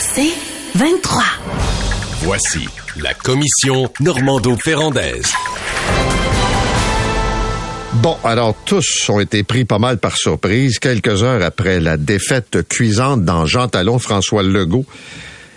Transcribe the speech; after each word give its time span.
C'est 0.00 0.32
23. 0.74 1.22
Voici 2.22 2.68
la 3.00 3.14
commission 3.14 3.90
Normando-Ferrandaise. 4.00 5.32
Bon, 7.94 8.16
alors 8.24 8.54
tous 8.64 9.08
ont 9.08 9.20
été 9.20 9.42
pris 9.42 9.64
pas 9.64 9.78
mal 9.78 9.98
par 9.98 10.16
surprise 10.16 10.78
quelques 10.78 11.22
heures 11.22 11.42
après 11.42 11.80
la 11.80 11.96
défaite 11.96 12.68
cuisante 12.68 13.24
dans 13.24 13.46
Jean 13.46 13.68
Talon. 13.68 13.98
François 13.98 14.42
Legault 14.42 14.86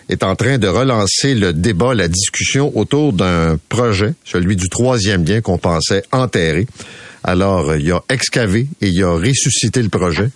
est 0.10 0.24
en 0.24 0.36
train 0.36 0.58
de 0.58 0.68
relancer 0.68 1.36
le 1.36 1.54
débat, 1.54 1.94
la 1.94 2.08
discussion 2.08 2.76
autour 2.78 3.14
d'un 3.14 3.58
projet, 3.70 4.14
celui 4.26 4.56
du 4.56 4.70
troisième 4.70 5.26
lien 5.26 5.42
qu'on 5.42 5.58
pensait 5.58 6.04
enterré. 6.12 6.68
Alors, 7.24 7.76
il 7.76 7.92
a 7.92 8.04
excavé 8.10 8.68
et 8.82 8.88
il 8.88 9.04
a 9.04 9.12
ressuscité 9.12 9.82
le 9.82 9.90
projet. 9.90 10.30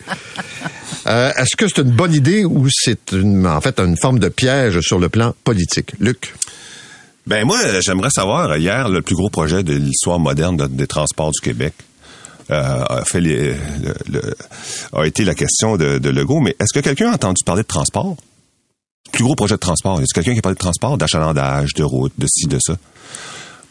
Euh, 1.08 1.32
Est-ce 1.38 1.55
que 1.55 1.68
c'est 1.68 1.82
une 1.82 1.91
bonne 1.91 2.14
idée 2.14 2.45
ou 2.45 2.68
c'est 2.70 3.14
en 3.14 3.62
fait 3.62 3.80
une 3.80 3.98
forme 3.98 4.20
de 4.20 4.30
piège 4.30 4.80
sur 4.82 5.00
le 5.00 5.09
plan 5.09 5.34
politique? 5.44 5.94
Luc? 6.00 6.34
Ben 7.28 7.45
moi, 7.45 7.59
j'aimerais 7.81 8.09
savoir, 8.12 8.56
hier, 8.58 8.88
le 8.89 9.02
plus 9.02 9.16
gros 9.16 9.30
projet 9.30 9.64
de 9.64 9.73
l'histoire 9.73 10.20
moderne 10.20 10.58
de- 10.58 10.67
des 10.67 10.88
transports 10.88 11.31
du 11.31 11.42
Québec 11.42 11.73
euh, 12.52 12.84
a, 12.88 13.03
fait 13.03 13.20
les- 13.22 13.56
été 15.03 15.25
la 15.25 15.34
question 15.34 15.78
de, 15.78 15.97
de 15.97 16.09
Legault, 16.09 16.39
mais 16.39 16.56
est-ce 16.59 16.73
que 16.73 16.84
quelqu'un 16.84 17.09
a 17.12 17.16
entendu 17.16 17.44
parler 17.44 17.64
de 17.64 17.67
transport? 17.67 18.16
Plus 19.12 19.23
gros 19.23 19.36
projet 19.36 19.56
de 19.56 19.59
transport. 19.59 20.00
Est-ce 20.02 20.14
quelqu'un 20.14 20.34
qui 20.34 20.40
a 20.40 20.42
parlé 20.42 20.56
de 20.56 20.59
transport, 20.59 20.97
d'achalandage, 20.97 21.73
de 21.73 21.84
route, 21.84 22.14
de 22.17 22.28
ci, 22.28 22.45
de 22.47 22.59
ça? 22.59 22.75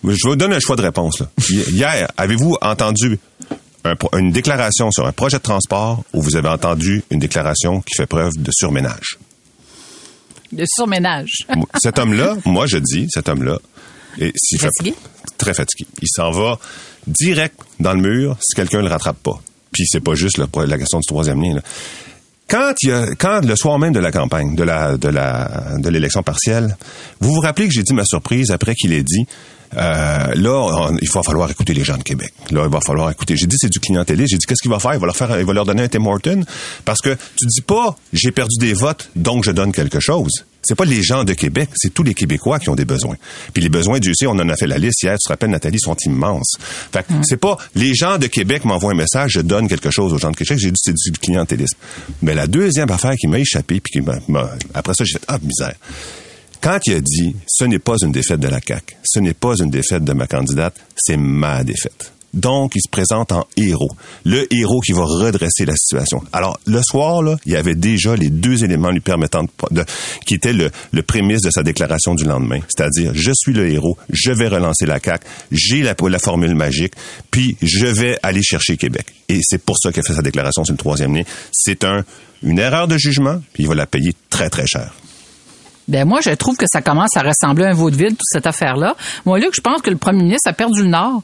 Je 0.07 0.27
vous 0.29 0.37
donne 0.37 0.53
un 0.53 0.61
choix 0.61 0.77
de 0.77 0.83
réponse. 0.83 1.21
Là. 1.21 1.29
Hier, 1.69 2.09
avez-vous 2.17 2.57
entendu 2.61 3.19
un 3.85 4.19
une 4.19 4.31
déclaration 4.33 4.91
sur 4.91 5.07
un 5.07 5.13
projet 5.13 5.37
de 5.39 5.43
transport 5.43 6.03
ou 6.13 6.23
vous 6.23 6.37
avez 6.37 6.49
entendu 6.49 7.03
une 7.11 7.19
déclaration 7.19 7.81
qui 7.83 7.95
fait 7.97 8.07
preuve 8.07 8.33
de 8.37 8.51
surménage? 8.53 9.19
De 10.53 10.65
surménage. 10.67 11.33
Cet 11.83 11.99
homme-là, 11.99 12.37
moi 12.45 12.67
je 12.67 12.79
dis, 12.79 13.07
cet 13.11 13.29
homme-là, 13.29 13.59
et 14.19 14.33
s'il 14.37 14.59
fait- 14.59 14.67
Fatigué? 14.79 14.95
très 15.39 15.55
fatigué. 15.55 15.87
Il 16.01 16.09
s'en 16.09 16.31
va 16.31 16.59
direct 17.07 17.57
dans 17.81 17.93
le 17.93 18.01
mur 18.01 18.37
si 18.41 18.55
quelqu'un 18.55 18.81
le 18.81 18.89
rattrape 18.89 19.19
pas. 19.23 19.41
Puis 19.73 19.85
c'est 19.87 20.01
pas 20.01 20.15
juste 20.15 20.39
le- 20.39 20.47
la 20.67 20.79
question 20.79 20.99
du 21.01 21.07
troisième 21.07 21.43
lien. 21.43 21.55
là. 21.57 21.63
Quand 22.49 22.73
il 22.83 22.89
y 22.91 22.93
a, 22.93 23.07
quand 23.17 23.45
le 23.45 23.57
soir 23.57 23.79
même 23.79 23.93
de 23.93 23.99
la 24.01 24.13
campagne, 24.13 24.55
de 24.55 24.63
la, 24.63 24.97
de 24.97 25.09
la, 25.09 25.73
de 25.79 25.89
l'élection 25.89 26.23
partielle, 26.23 26.77
vous 27.21 27.33
vous 27.35 27.41
rappelez 27.41 27.67
que 27.69 27.75
j'ai 27.75 27.83
dit 27.83 27.95
ma 27.95 28.05
surprise 28.05 28.51
après 28.51 28.75
qu'il 28.75 28.93
ait 28.93 29.03
dit, 29.03 29.27
euh, 29.77 30.33
là, 30.35 30.51
on- 30.91 30.97
il 31.01 31.09
va 31.11 31.23
falloir 31.23 31.51
écouter 31.51 31.75
les 31.75 31.85
gens 31.85 31.97
de 31.97 32.03
Québec. 32.03 32.33
Là, 32.51 32.63
il 32.65 32.71
va 32.71 32.81
falloir 32.81 33.11
écouter. 33.11 33.37
J'ai 33.37 33.47
dit 33.47 33.57
c'est 33.59 33.71
du 33.71 33.81
clientéliste. 33.81 34.31
J'ai 34.33 34.39
dit 34.39 34.47
qu'est-ce 34.47 34.63
qu'il 34.63 34.71
va 34.71 34.79
faire? 34.79 34.95
Il 34.95 35.01
va 35.01 35.07
leur 35.07 35.17
faire, 35.17 35.39
il 35.39 35.45
va 35.47 35.53
leur 35.53 35.65
donner 35.67 35.83
un 35.83 35.89
Tim 35.89 36.05
Horton 36.07 36.45
parce 36.85 37.01
que 37.01 37.17
tu 37.37 37.47
dis 37.47 37.61
pas 37.63 37.97
j'ai 38.13 38.31
perdu 38.33 38.57
des 38.59 38.73
votes 38.75 39.11
donc 39.17 39.45
je 39.45 39.51
donne 39.51 39.73
quelque 39.73 40.01
chose. 40.01 40.45
C'est 40.67 40.75
pas 40.77 40.87
les 40.87 41.03
gens 41.03 41.25
de 41.25 41.35
Québec, 41.35 41.69
c'est 41.75 41.93
tous 41.93 42.03
les 42.05 42.15
Québécois 42.15 42.59
qui 42.59 42.71
ont 42.71 42.75
des 42.75 42.87
besoins. 42.87 43.17
Puis 43.53 43.63
les 43.63 43.69
besoins, 43.69 43.99
Dieu 43.99 44.15
sait, 44.15 44.27
on 44.27 44.31
en 44.31 44.49
a 44.49 44.57
fait 44.57 44.67
la 44.67 44.79
liste 44.79 45.03
hier, 45.03 45.13
tu 45.19 45.27
te 45.27 45.29
rappelles, 45.29 45.51
Nathalie, 45.51 45.79
sont 45.79 45.95
immenses. 46.07 46.55
Fait 46.91 47.03
que 47.07 47.13
c'est 47.25 47.37
pas 47.37 47.59
les 47.75 47.95
gens 47.95 48.17
de 48.17 48.29
Québec 48.29 48.65
m'envoient 48.65 48.93
un 48.93 48.97
message, 48.97 49.33
je 49.33 49.41
donne 49.41 49.69
quelque 49.69 49.91
chose 49.91 50.15
aux 50.15 50.19
gens 50.19 50.31
de 50.31 50.37
Québec. 50.37 50.57
J'ai 50.59 50.71
dit 50.71 50.81
c'est 50.83 50.95
du 51.13 51.19
clientélisme. 51.19 51.77
Mais 52.23 52.35
la 52.35 52.47
deuxième 52.47 52.91
affaire 52.91 53.15
qui 53.17 53.27
m'a 53.27 53.39
échappé, 53.41 53.81
puis 53.81 53.93
qui 53.93 54.01
m'a, 54.01 54.15
m'a- 54.29 54.53
après 54.73 54.95
ça, 54.95 55.05
j'ai 55.05 55.19
fait 55.19 55.25
ah 55.29 55.37
misère. 55.43 55.75
Quand 56.65 56.79
il 56.87 56.95
a 56.95 57.01
dit 57.01 57.37
ce 57.47 57.65
n'est 57.65 57.79
pas 57.79 57.97
une 58.03 58.11
défaite 58.11 58.41
de 58.41 58.49
la 58.49 58.59
CAQ, 58.67 58.97
ce 59.05 59.21
n'est 59.21 59.35
pas 59.35 59.53
une 59.61 59.69
défaite 59.69 60.03
de 60.03 60.15
ma 60.15 60.27
candidate, 60.27 60.75
c'est 60.97 61.19
ma 61.19 61.63
défaite. 61.63 62.11
Donc, 62.33 62.73
il 62.75 62.81
se 62.81 62.89
présente 62.91 63.33
en 63.33 63.47
héros. 63.57 63.91
Le 64.25 64.53
héros 64.53 64.81
qui 64.81 64.93
va 64.93 65.05
redresser 65.05 65.67
la 65.67 65.77
situation. 65.77 66.21
Alors, 66.33 66.59
le 66.67 66.81
soir, 66.83 67.23
là, 67.23 67.37
il 67.47 67.53
y 67.53 67.57
avait 67.57 67.75
déjà 67.77 68.17
les 68.17 68.29
deux 68.31 68.65
éléments 68.65 68.91
lui 68.91 68.99
permettant 69.01 69.43
de, 69.45 69.49
de- 69.71 69.85
qui 70.27 70.35
étaient 70.35 70.55
le, 70.55 70.71
le 70.93 71.03
prémisse 71.03 71.43
de 71.43 71.51
sa 71.51 71.63
déclaration 71.63 72.15
du 72.17 72.25
lendemain. 72.25 72.59
C'est-à-dire, 72.67 73.13
je 73.15 73.31
suis 73.37 73.53
le 73.53 73.69
héros, 73.71 73.97
je 74.11 74.33
vais 74.33 74.49
relancer 74.49 74.87
la 74.87 74.99
CAQ, 74.99 75.25
j'ai 75.53 75.83
la, 75.83 75.95
la 76.09 76.19
formule 76.19 76.55
magique, 76.57 76.95
puis 77.31 77.57
je 77.63 77.87
vais 77.87 78.19
aller 78.25 78.43
chercher 78.43 78.77
Québec. 78.79 79.07
Et 79.29 79.39
c'est 79.43 79.63
pour 79.63 79.77
ça 79.79 79.93
qu'il 79.93 80.01
a 80.01 80.03
fait 80.03 80.15
sa 80.15 80.23
déclaration 80.23 80.65
sur 80.65 80.73
le 80.73 80.79
troisième 80.79 81.15
lien. 81.15 81.23
C'est 81.53 81.85
un, 81.85 82.05
une 82.43 82.59
erreur 82.59 82.89
de 82.89 82.97
jugement, 82.99 83.41
puis 83.53 83.63
il 83.65 83.69
va 83.69 83.75
la 83.77 83.87
payer 83.87 84.13
très, 84.31 84.51
très 84.51 84.67
cher. 84.67 84.93
Ben 85.89 86.07
moi, 86.07 86.21
je 86.23 86.31
trouve 86.31 86.57
que 86.57 86.67
ça 86.67 86.81
commence 86.81 87.17
à 87.17 87.21
ressembler 87.23 87.65
à 87.65 87.69
un 87.69 87.75
vaudeville, 87.75 88.11
toute 88.11 88.21
cette 88.25 88.47
affaire-là. 88.47 88.97
Moi, 89.27 89.39
Luc, 89.39 89.55
je 89.55 89.61
pense 89.61 89.83
que 89.83 89.91
le 89.91 89.97
premier 89.97 90.23
ministre 90.23 90.49
a 90.49 90.53
perdu 90.53 90.83
le 90.83 90.89
nord. 90.89 91.23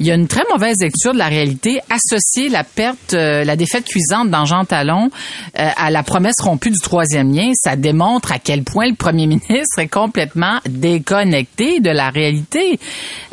Il 0.00 0.06
y 0.06 0.10
a 0.10 0.14
une 0.14 0.28
très 0.28 0.44
mauvaise 0.50 0.76
lecture 0.80 1.12
de 1.12 1.18
la 1.18 1.26
réalité. 1.28 1.80
Associer 1.90 2.48
la 2.48 2.64
perte, 2.64 3.12
euh, 3.14 3.44
la 3.44 3.56
défaite 3.56 3.84
cuisante 3.84 4.30
dans 4.30 4.44
Jean 4.46 4.64
Talon 4.64 5.10
euh, 5.58 5.68
à 5.76 5.90
la 5.90 6.02
promesse 6.02 6.36
rompue 6.40 6.70
du 6.70 6.78
troisième 6.78 7.32
lien, 7.34 7.52
ça 7.54 7.76
démontre 7.76 8.32
à 8.32 8.38
quel 8.38 8.62
point 8.64 8.88
le 8.88 8.94
premier 8.94 9.26
ministre 9.26 9.78
est 9.78 9.88
complètement 9.88 10.58
déconnecté 10.68 11.80
de 11.80 11.90
la 11.90 12.10
réalité. 12.10 12.78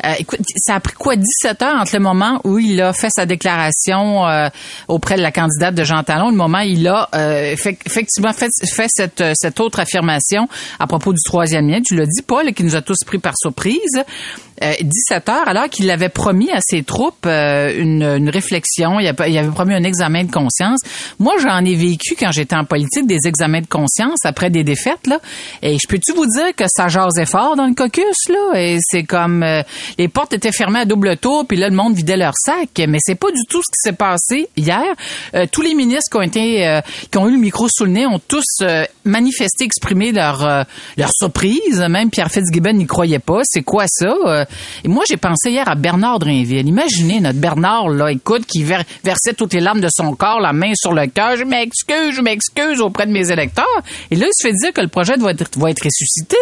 Euh, 0.04 0.12
écoute, 0.18 0.40
ça 0.56 0.74
a 0.76 0.80
pris 0.80 0.94
quoi 0.94 1.16
17 1.16 1.62
heures 1.62 1.80
entre 1.80 1.94
le 1.94 2.02
moment 2.02 2.40
où 2.44 2.58
il 2.58 2.80
a 2.80 2.92
fait 2.92 3.10
sa 3.10 3.26
déclaration 3.26 4.26
euh, 4.26 4.48
auprès 4.88 5.16
de 5.16 5.22
la 5.22 5.32
candidate 5.32 5.74
de 5.74 5.84
Jean 5.84 6.02
Talon, 6.02 6.30
le 6.30 6.36
moment 6.36 6.58
où 6.58 6.66
il 6.66 6.86
a 6.86 7.08
euh, 7.14 7.54
effec- 7.54 7.80
effectivement 7.86 8.32
fait, 8.32 8.50
fait 8.70 8.88
cette, 8.88 9.20
euh, 9.20 9.32
cette 9.34 9.60
autre 9.60 9.80
affirmation? 9.80 10.48
À 10.78 10.86
propos 10.86 11.12
du 11.12 11.20
troisième 11.24 11.68
lien. 11.68 11.80
Tu 11.80 11.94
l'as 11.94 12.06
dit, 12.06 12.22
Paul, 12.26 12.52
qui 12.52 12.64
nous 12.64 12.76
a 12.76 12.82
tous 12.82 12.98
pris 13.04 13.18
par 13.18 13.34
surprise. 13.36 14.02
Euh, 14.62 14.72
17 14.80 15.28
heures, 15.28 15.48
alors 15.48 15.68
qu'il 15.68 15.90
avait 15.90 16.08
promis 16.08 16.50
à 16.50 16.60
ses 16.60 16.82
troupes 16.82 17.26
euh, 17.26 17.74
une, 17.78 18.02
une 18.02 18.30
réflexion, 18.30 18.98
il 19.00 19.06
avait, 19.06 19.48
promis 19.50 19.74
un 19.74 19.84
examen 19.84 20.24
de 20.24 20.30
conscience. 20.30 20.80
Moi, 21.18 21.34
j'en 21.42 21.64
ai 21.64 21.74
vécu 21.74 22.14
quand 22.18 22.32
j'étais 22.32 22.56
en 22.56 22.64
politique 22.64 23.06
des 23.06 23.26
examens 23.26 23.60
de 23.60 23.66
conscience 23.66 24.18
après 24.24 24.50
des 24.50 24.64
défaites 24.64 25.06
là. 25.06 25.20
Et 25.62 25.74
je 25.74 25.86
peux-tu 25.88 26.12
vous 26.12 26.26
dire 26.26 26.54
que 26.56 26.64
ça 26.68 26.88
jasait 26.88 27.26
fort 27.26 27.56
dans 27.56 27.66
le 27.66 27.74
caucus 27.74 28.28
là? 28.28 28.60
Et 28.60 28.78
c'est 28.80 29.04
comme 29.04 29.42
euh, 29.42 29.62
les 29.98 30.08
portes 30.08 30.32
étaient 30.32 30.52
fermées 30.52 30.80
à 30.80 30.84
double 30.84 31.16
tour, 31.18 31.46
puis 31.46 31.58
là 31.58 31.68
le 31.68 31.76
monde 31.76 31.94
vidait 31.94 32.16
leur 32.16 32.34
sac. 32.36 32.70
Mais 32.88 32.98
c'est 33.00 33.14
pas 33.14 33.30
du 33.30 33.44
tout 33.48 33.60
ce 33.60 33.70
qui 33.70 33.90
s'est 33.90 33.96
passé 33.96 34.48
hier. 34.56 34.84
Euh, 35.34 35.46
tous 35.50 35.62
les 35.62 35.74
ministres 35.74 36.10
qui 36.10 36.16
ont 36.16 36.22
été, 36.22 36.66
euh, 36.66 36.80
qui 37.10 37.18
ont 37.18 37.28
eu 37.28 37.32
le 37.32 37.38
micro 37.38 37.68
sous 37.68 37.84
le 37.84 37.90
nez, 37.90 38.06
ont 38.06 38.20
tous 38.26 38.44
euh, 38.62 38.84
manifesté, 39.04 39.64
exprimé 39.64 40.12
leur 40.12 40.44
euh, 40.44 40.62
leur 40.96 41.10
surprise. 41.12 41.84
Même 41.88 42.10
Pierre 42.10 42.30
Fitzgibbon 42.30 42.72
n'y 42.72 42.86
croyait 42.86 43.18
pas. 43.18 43.40
C'est 43.44 43.62
quoi 43.62 43.84
ça? 43.86 44.14
Euh, 44.26 44.44
Et 44.84 44.88
moi, 44.88 45.04
j'ai 45.08 45.16
pensé 45.16 45.50
hier 45.50 45.68
à 45.68 45.74
Bernard 45.74 46.18
Drinville. 46.18 46.66
Imaginez 46.66 47.20
notre 47.20 47.38
Bernard 47.38 47.88
là, 47.88 48.10
écoute, 48.12 48.46
qui 48.46 48.62
ver- 48.62 48.84
versait 49.04 49.34
toutes 49.34 49.52
les 49.54 49.60
larmes 49.60 49.80
de 49.80 49.88
son 49.90 50.14
corps, 50.14 50.40
la 50.40 50.52
main 50.52 50.72
sur 50.74 50.92
le 50.92 51.06
cœur. 51.06 51.36
Je 51.36 51.44
m'excuse, 51.44 52.14
je 52.14 52.20
m'excuse 52.22 52.80
auprès 52.80 53.06
de 53.06 53.12
mes 53.12 53.30
électeurs. 53.30 53.64
Et 54.10 54.16
là, 54.16 54.26
il 54.26 54.32
se 54.34 54.46
fait 54.48 54.54
dire 54.54 54.72
que 54.72 54.80
le 54.80 54.88
projet 54.88 55.14
va 55.16 55.30
être 55.32 55.82
ressuscité. 55.84 56.36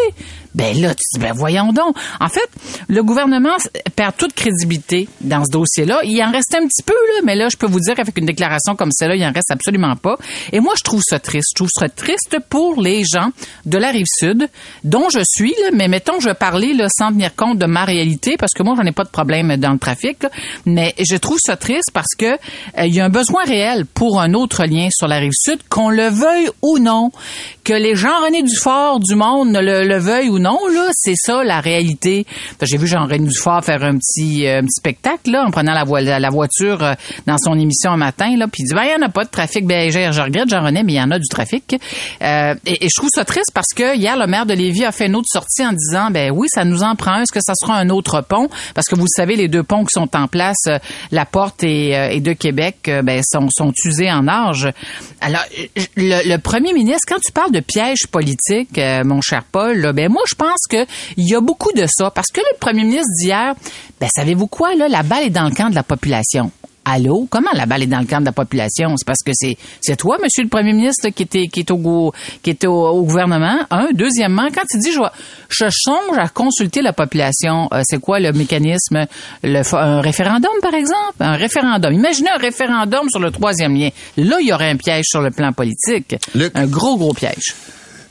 Ben 0.55 0.81
là, 0.81 0.95
tu 0.95 1.03
dis, 1.15 1.19
ben 1.21 1.33
voyons 1.33 1.73
donc. 1.73 1.97
En 2.21 2.29
fait, 2.29 2.49
le 2.89 3.03
gouvernement 3.03 3.57
perd 3.97 4.17
toute 4.17 4.35
crédibilité 4.35 5.09
dans 5.21 5.45
ce 5.45 5.51
dossier-là. 5.51 6.01
Il 6.05 6.23
en 6.23 6.31
reste 6.31 6.55
un 6.55 6.67
petit 6.67 6.83
peu, 6.85 6.93
là, 6.93 7.23
mais 7.25 7.35
là, 7.35 7.49
je 7.51 7.57
peux 7.57 7.67
vous 7.67 7.81
dire 7.81 7.95
qu'avec 7.97 8.17
une 8.19 8.27
déclaration 8.27 8.77
comme 8.77 8.93
celle-là, 8.93 9.17
il 9.17 9.25
en 9.25 9.33
reste 9.33 9.51
absolument 9.51 9.97
pas. 9.97 10.17
Et 10.53 10.61
moi, 10.61 10.75
je 10.77 10.83
trouve 10.85 11.03
ça 11.05 11.19
triste. 11.19 11.49
Je 11.53 11.55
trouve 11.57 11.71
ça 11.77 11.89
triste 11.89 12.37
pour 12.49 12.81
les 12.81 13.03
gens 13.05 13.31
de 13.67 13.79
la 13.79 13.91
rive 13.91 14.07
sud, 14.07 14.49
dont 14.85 15.09
je 15.13 15.21
suis, 15.25 15.55
là, 15.63 15.71
mais 15.73 15.89
mettons, 15.89 16.21
je 16.21 16.31
parler 16.31 16.73
là, 16.75 16.87
sans 16.89 17.11
tenir 17.11 17.35
compte 17.35 17.59
de 17.59 17.67
ma 17.67 17.85
parce 18.39 18.53
que 18.53 18.63
moi, 18.63 18.75
j'en 18.77 18.85
ai 18.85 18.93
pas 18.93 19.05
de 19.05 19.09
problème 19.09 19.57
dans 19.57 19.73
le 19.73 19.79
trafic, 19.79 20.19
mais 20.67 20.95
je 20.99 21.17
trouve 21.17 21.39
ça 21.41 21.57
triste 21.57 21.91
parce 21.93 22.15
que 22.19 22.27
euh, 22.27 22.87
il 22.87 22.95
y 22.95 23.01
a 23.01 23.05
un 23.05 23.11
besoin 23.11 23.45
réel 23.45 23.87
pour 23.87 24.21
un 24.21 24.35
autre 24.35 24.65
lien 24.65 24.89
sur 24.91 25.09
la 25.09 25.19
rive 25.19 25.33
sud, 25.35 25.59
qu'on 25.69 25.91
le 25.91 26.09
veuille 26.09 26.49
ou 26.63 26.79
non, 26.79 27.11
que 27.65 27.73
les 27.73 27.97
Jean-René 27.97 28.43
Dufort 28.43 29.01
du 29.01 29.15
monde 29.15 29.57
le, 29.57 29.87
le 29.87 29.99
veuillent 29.99 30.29
ou 30.29 30.39
non, 30.39 30.59
là, 30.69 30.91
c'est 30.93 31.15
ça 31.17 31.43
la 31.43 31.61
réalité. 31.61 32.27
J'ai 32.61 32.77
vu 32.77 32.87
Jean-René 32.87 33.27
Dufort 33.27 33.65
faire 33.65 33.83
un 33.83 33.97
petit, 33.97 34.47
euh, 34.47 34.61
petit 34.61 34.75
spectacle 34.77 35.31
là, 35.31 35.45
en 35.47 35.51
prenant 35.51 35.73
la, 35.73 36.19
la, 36.19 36.31
voiture 36.31 36.83
euh, 36.83 36.93
dans 37.27 37.39
son 37.39 37.59
émission 37.59 37.93
un 37.93 37.97
matin, 37.97 38.37
là, 38.37 38.47
puis 38.49 38.63
il 38.63 38.69
dit, 38.69 38.75
ben, 38.75 38.85
il 38.85 38.93
y 38.93 38.95
en 38.95 39.07
a 39.07 39.09
pas 39.09 39.25
de 39.25 39.31
trafic. 39.31 39.67
Ben, 39.67 39.91
je, 39.91 40.13
je 40.13 40.21
regrette 40.21 40.51
Jean-René, 40.51 40.83
mais 40.83 40.93
il 40.93 40.97
y 40.97 41.01
en 41.01 41.11
a 41.11 41.19
du 41.19 41.29
trafic. 41.29 41.77
Euh, 42.23 42.55
et, 42.67 42.89
je 42.89 42.97
trouve 42.97 43.09
ça 43.13 43.25
triste 43.25 43.51
parce 43.55 43.73
que 43.75 43.97
hier, 43.97 44.19
le 44.19 44.27
maire 44.27 44.45
de 44.45 44.53
Lévis 44.53 44.85
a 44.85 44.93
fait 44.93 45.07
une 45.07 45.17
autre 45.17 45.29
sortie 45.33 45.65
en 45.65 45.73
disant, 45.73 46.11
ben 46.11 46.31
oui, 46.31 46.49
ça 46.51 46.65
nous 46.65 46.83
en 46.83 46.95
prend 46.97 47.13
un. 47.13 47.23
Est-ce 47.23 47.33
que 47.33 47.41
ça 47.43 47.55
sera 47.59 47.77
un 47.79 47.89
autre 47.89 48.21
pont? 48.21 48.49
Parce 48.75 48.89
que 48.89 48.95
vous 48.95 49.07
savez, 49.09 49.37
les 49.37 49.49
deux 49.49 49.63
ponts 49.63 49.85
qui 49.85 49.93
sont 49.93 50.15
en 50.15 50.29
place, 50.29 50.67
euh, 50.69 50.79
la 51.11 51.25
Porte 51.25 51.65
et, 51.65 51.93
et 52.15 52.21
de 52.21 52.33
Québec, 52.35 52.91
ben, 53.03 53.23
sont, 53.25 53.49
sont 53.51 53.73
usés 53.87 54.13
en 54.13 54.29
âge. 54.29 54.69
Alors, 55.21 55.45
le 55.97 56.37
premier 56.37 56.75
ministre, 56.75 57.07
quand 57.09 57.21
tu 57.25 57.33
parles 57.33 57.54
de 57.55 57.61
piège 57.61 58.07
politique, 58.11 58.77
euh, 58.79 59.05
mon 59.05 59.21
cher 59.21 59.45
Paul, 59.45 59.93
ben 59.95 60.11
moi, 60.11 60.23
je 60.29 60.35
pense 60.35 60.67
que 60.69 60.85
il 61.17 61.29
y 61.29 61.35
a 61.35 61.41
beaucoup 61.41 61.73
de 61.73 61.87
ça. 61.89 62.11
Parce 62.11 62.29
que 62.29 62.41
le 62.41 62.59
premier 62.59 62.85
ministre 62.85 63.11
d'hier, 63.21 63.55
ben, 64.01 64.09
savez-vous 64.15 64.49
quoi, 64.49 64.75
là? 64.75 64.89
La 64.89 65.03
balle 65.03 65.25
est 65.25 65.31
dans 65.31 65.45
le 65.45 65.55
camp 65.55 65.71
de 65.71 65.75
la 65.75 65.83
population. 65.83 66.51
Allô? 66.85 67.27
Comment 67.31 67.51
la 67.55 67.65
balle 67.67 67.83
est 67.85 67.87
dans 67.87 68.01
le 68.01 68.07
camp 68.07 68.21
de 68.21 68.27
la 68.27 68.33
population? 68.33 68.95
C'est 68.97 69.07
parce 69.07 69.23
que 69.25 69.33
c'est, 69.35 69.57
c'est 69.81 69.97
toi, 69.97 70.19
monsieur 70.23 70.43
le 70.43 70.51
premier 70.51 70.73
ministre, 70.73 71.09
qui 71.09 71.23
était, 71.23 71.47
qui 71.47 71.61
est 71.61 71.71
au, 71.71 72.13
qui 72.43 72.51
était 72.51 72.67
au, 72.67 72.87
au 72.89 73.03
gouvernement. 73.03 73.59
Un. 73.71 73.89
Deuxièmement, 73.93 74.49
quand 74.55 74.65
tu 74.71 74.79
dis, 74.79 74.93
je, 74.93 75.01
je 75.49 75.67
songe 75.71 76.19
à 76.19 76.29
consulter 76.29 76.83
la 76.83 76.93
population, 76.93 77.69
euh, 77.73 77.81
c'est 77.85 78.01
quoi 78.01 78.21
le 78.21 78.33
mécanisme? 78.33 79.07
Le, 79.43 79.63
un 79.75 80.01
référendum, 80.01 80.53
par 80.61 80.75
exemple? 80.75 81.15
Un 81.21 81.37
référendum. 81.37 81.93
Imaginez 81.93 82.31
un 82.31 82.39
référendum 82.39 83.09
sur 83.09 83.21
le 83.21 83.31
troisième 83.31 83.75
lien. 83.75 83.89
Là, 84.17 84.37
il 84.41 84.49
y 84.49 84.53
aurait 84.53 84.71
un 84.71 84.77
piège 84.77 85.05
sur 85.07 85.23
le 85.23 85.31
plan 85.31 85.53
politique. 85.53 86.17
Luc. 86.35 86.53
Un 86.55 86.67
gros, 86.67 86.97
gros 86.97 87.15
piège. 87.15 87.55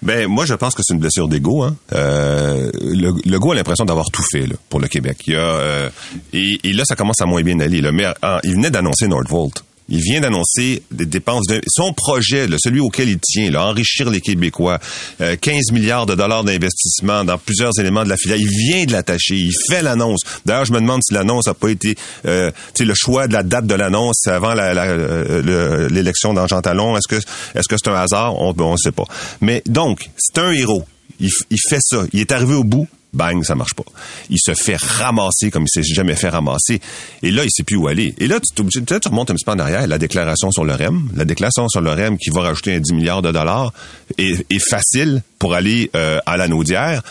Ben 0.04 0.28
moi 0.28 0.46
je 0.46 0.54
pense 0.54 0.76
que 0.76 0.82
c'est 0.84 0.94
une 0.94 1.00
blessure 1.00 1.28
d'ego. 1.28 1.64
Hein. 1.64 1.76
Euh, 1.94 2.70
le, 2.82 3.14
Legault 3.26 3.52
a 3.52 3.56
l'impression 3.56 3.86
d'avoir 3.86 4.12
tout 4.12 4.24
fait 4.32 4.46
là, 4.46 4.56
pour 4.70 4.80
le 4.80 4.88
Québec. 4.88 5.24
Il 5.28 5.34
y 5.34 5.36
a, 5.36 5.40
euh, 5.40 5.90
et, 6.34 6.60
et 6.64 6.74
là 6.74 6.84
ça 6.86 6.96
commence 6.96 7.22
à 7.22 7.26
moins 7.26 7.42
bien 7.42 7.60
aller. 7.60 7.82
Le 7.82 7.92
maire, 7.92 8.14
ah, 8.22 8.40
il 8.44 8.54
venait 8.54 8.72
d'annoncer 8.72 9.08
Nordvolt. 9.08 9.64
Il 9.90 10.00
vient 10.02 10.22
d'annoncer 10.22 10.82
des 10.92 11.06
dépenses 11.06 11.46
de 11.48 11.62
son 11.68 11.94
projet, 11.94 12.48
celui 12.58 12.80
auquel 12.80 13.10
il 13.10 13.20
tient, 13.20 13.52
là, 13.52 13.66
enrichir 13.66 14.10
les 14.10 14.22
Québécois, 14.22 14.80
euh, 15.22 15.36
15 15.36 15.72
milliards 15.72 16.06
de 16.06 16.16
dollars 16.16 16.44
d'investissement 16.44 17.24
dans 17.26 17.38
plusieurs 17.38 17.72
éléments 17.80 18.04
de 18.04 18.10
la 18.10 18.18
filière. 18.18 18.38
Il 18.38 18.48
vient 18.48 18.86
de 18.86 18.92
l'attacher, 18.94 19.36
il 19.36 19.52
fait 19.70 19.82
l'annonce. 19.82 20.22
D'ailleurs, 20.46 20.66
je 20.66 20.72
me 20.74 20.80
demande 20.80 21.02
si 21.04 21.14
l'annonce 21.14 21.48
n'a 21.48 21.54
pas 21.54 21.70
été, 21.70 21.96
euh, 22.26 22.52
le 22.80 22.94
choix 22.96 23.28
de 23.28 23.34
la 23.34 23.44
date 23.44 23.66
de 23.68 23.76
l'annonce 23.76 24.26
avant 24.28 24.54
la- 24.54 24.74
la- 24.74 24.86
euh, 24.86 25.42
le- 25.42 25.88
l'élection 25.88 26.34
dans 26.34 26.48
Jean 26.48 26.62
Talon. 26.62 26.98
Est-ce 26.98 27.08
que 27.08 27.16
est-ce 27.56 27.68
que 27.68 27.76
c'est 27.78 27.90
un 27.90 27.96
hasard? 27.96 28.36
On 28.40 28.54
ne 28.54 28.78
sait 28.78 28.92
pas. 28.92 29.06
Mais 29.42 29.62
donc, 29.68 30.10
c'est 30.18 30.38
un 30.40 30.52
héros. 30.52 30.86
Il, 31.20 31.30
il 31.50 31.58
fait 31.70 31.80
ça. 31.82 32.04
Il 32.14 32.20
est 32.20 32.32
arrivé 32.32 32.54
au 32.56 32.64
bout. 32.64 32.88
Bang, 33.14 33.44
ça 33.44 33.56
marche 33.56 33.74
pas. 33.74 33.84
Il 34.30 34.40
se 34.40 34.54
fait 34.54 34.78
ramasser 34.82 35.52
comme 35.52 35.64
il 35.64 35.70
s'est 35.70 35.84
jamais 35.84 36.16
fait 36.16 36.30
ramasser. 36.30 36.82
Et 37.22 37.32
là, 37.32 37.44
il 37.44 37.50
sait 37.52 37.64
plus 37.64 37.76
où 37.76 37.88
aller. 37.88 38.16
Et 38.18 38.28
là, 38.28 38.40
tu, 38.40 38.62
obligé- 38.62 38.84
tu, 38.84 39.08
remontes 39.08 39.32
un 39.32 39.36
petit 39.36 39.46
peu 39.46 39.52
en 39.52 39.60
arrière. 39.60 39.86
La 39.88 39.98
déclaration 39.98 40.52
sur 40.52 40.64
le 40.64 40.74
REM, 40.74 41.10
la 41.16 41.26
déclaration 41.26 41.68
sur 41.70 41.82
le 41.82 41.92
REM 41.92 42.18
qui 42.18 42.30
va 42.30 42.42
rajouter 42.42 42.76
un 42.76 42.80
10 42.80 42.94
milliards 42.94 43.22
de 43.22 43.32
dollars 43.32 43.72
est, 44.18 44.44
facile 44.60 45.22
pour 45.40 45.54
aller 45.54 45.92
euh, 45.96 46.20
à 46.26 46.38
la 46.38 46.48
naudière. 46.48 47.04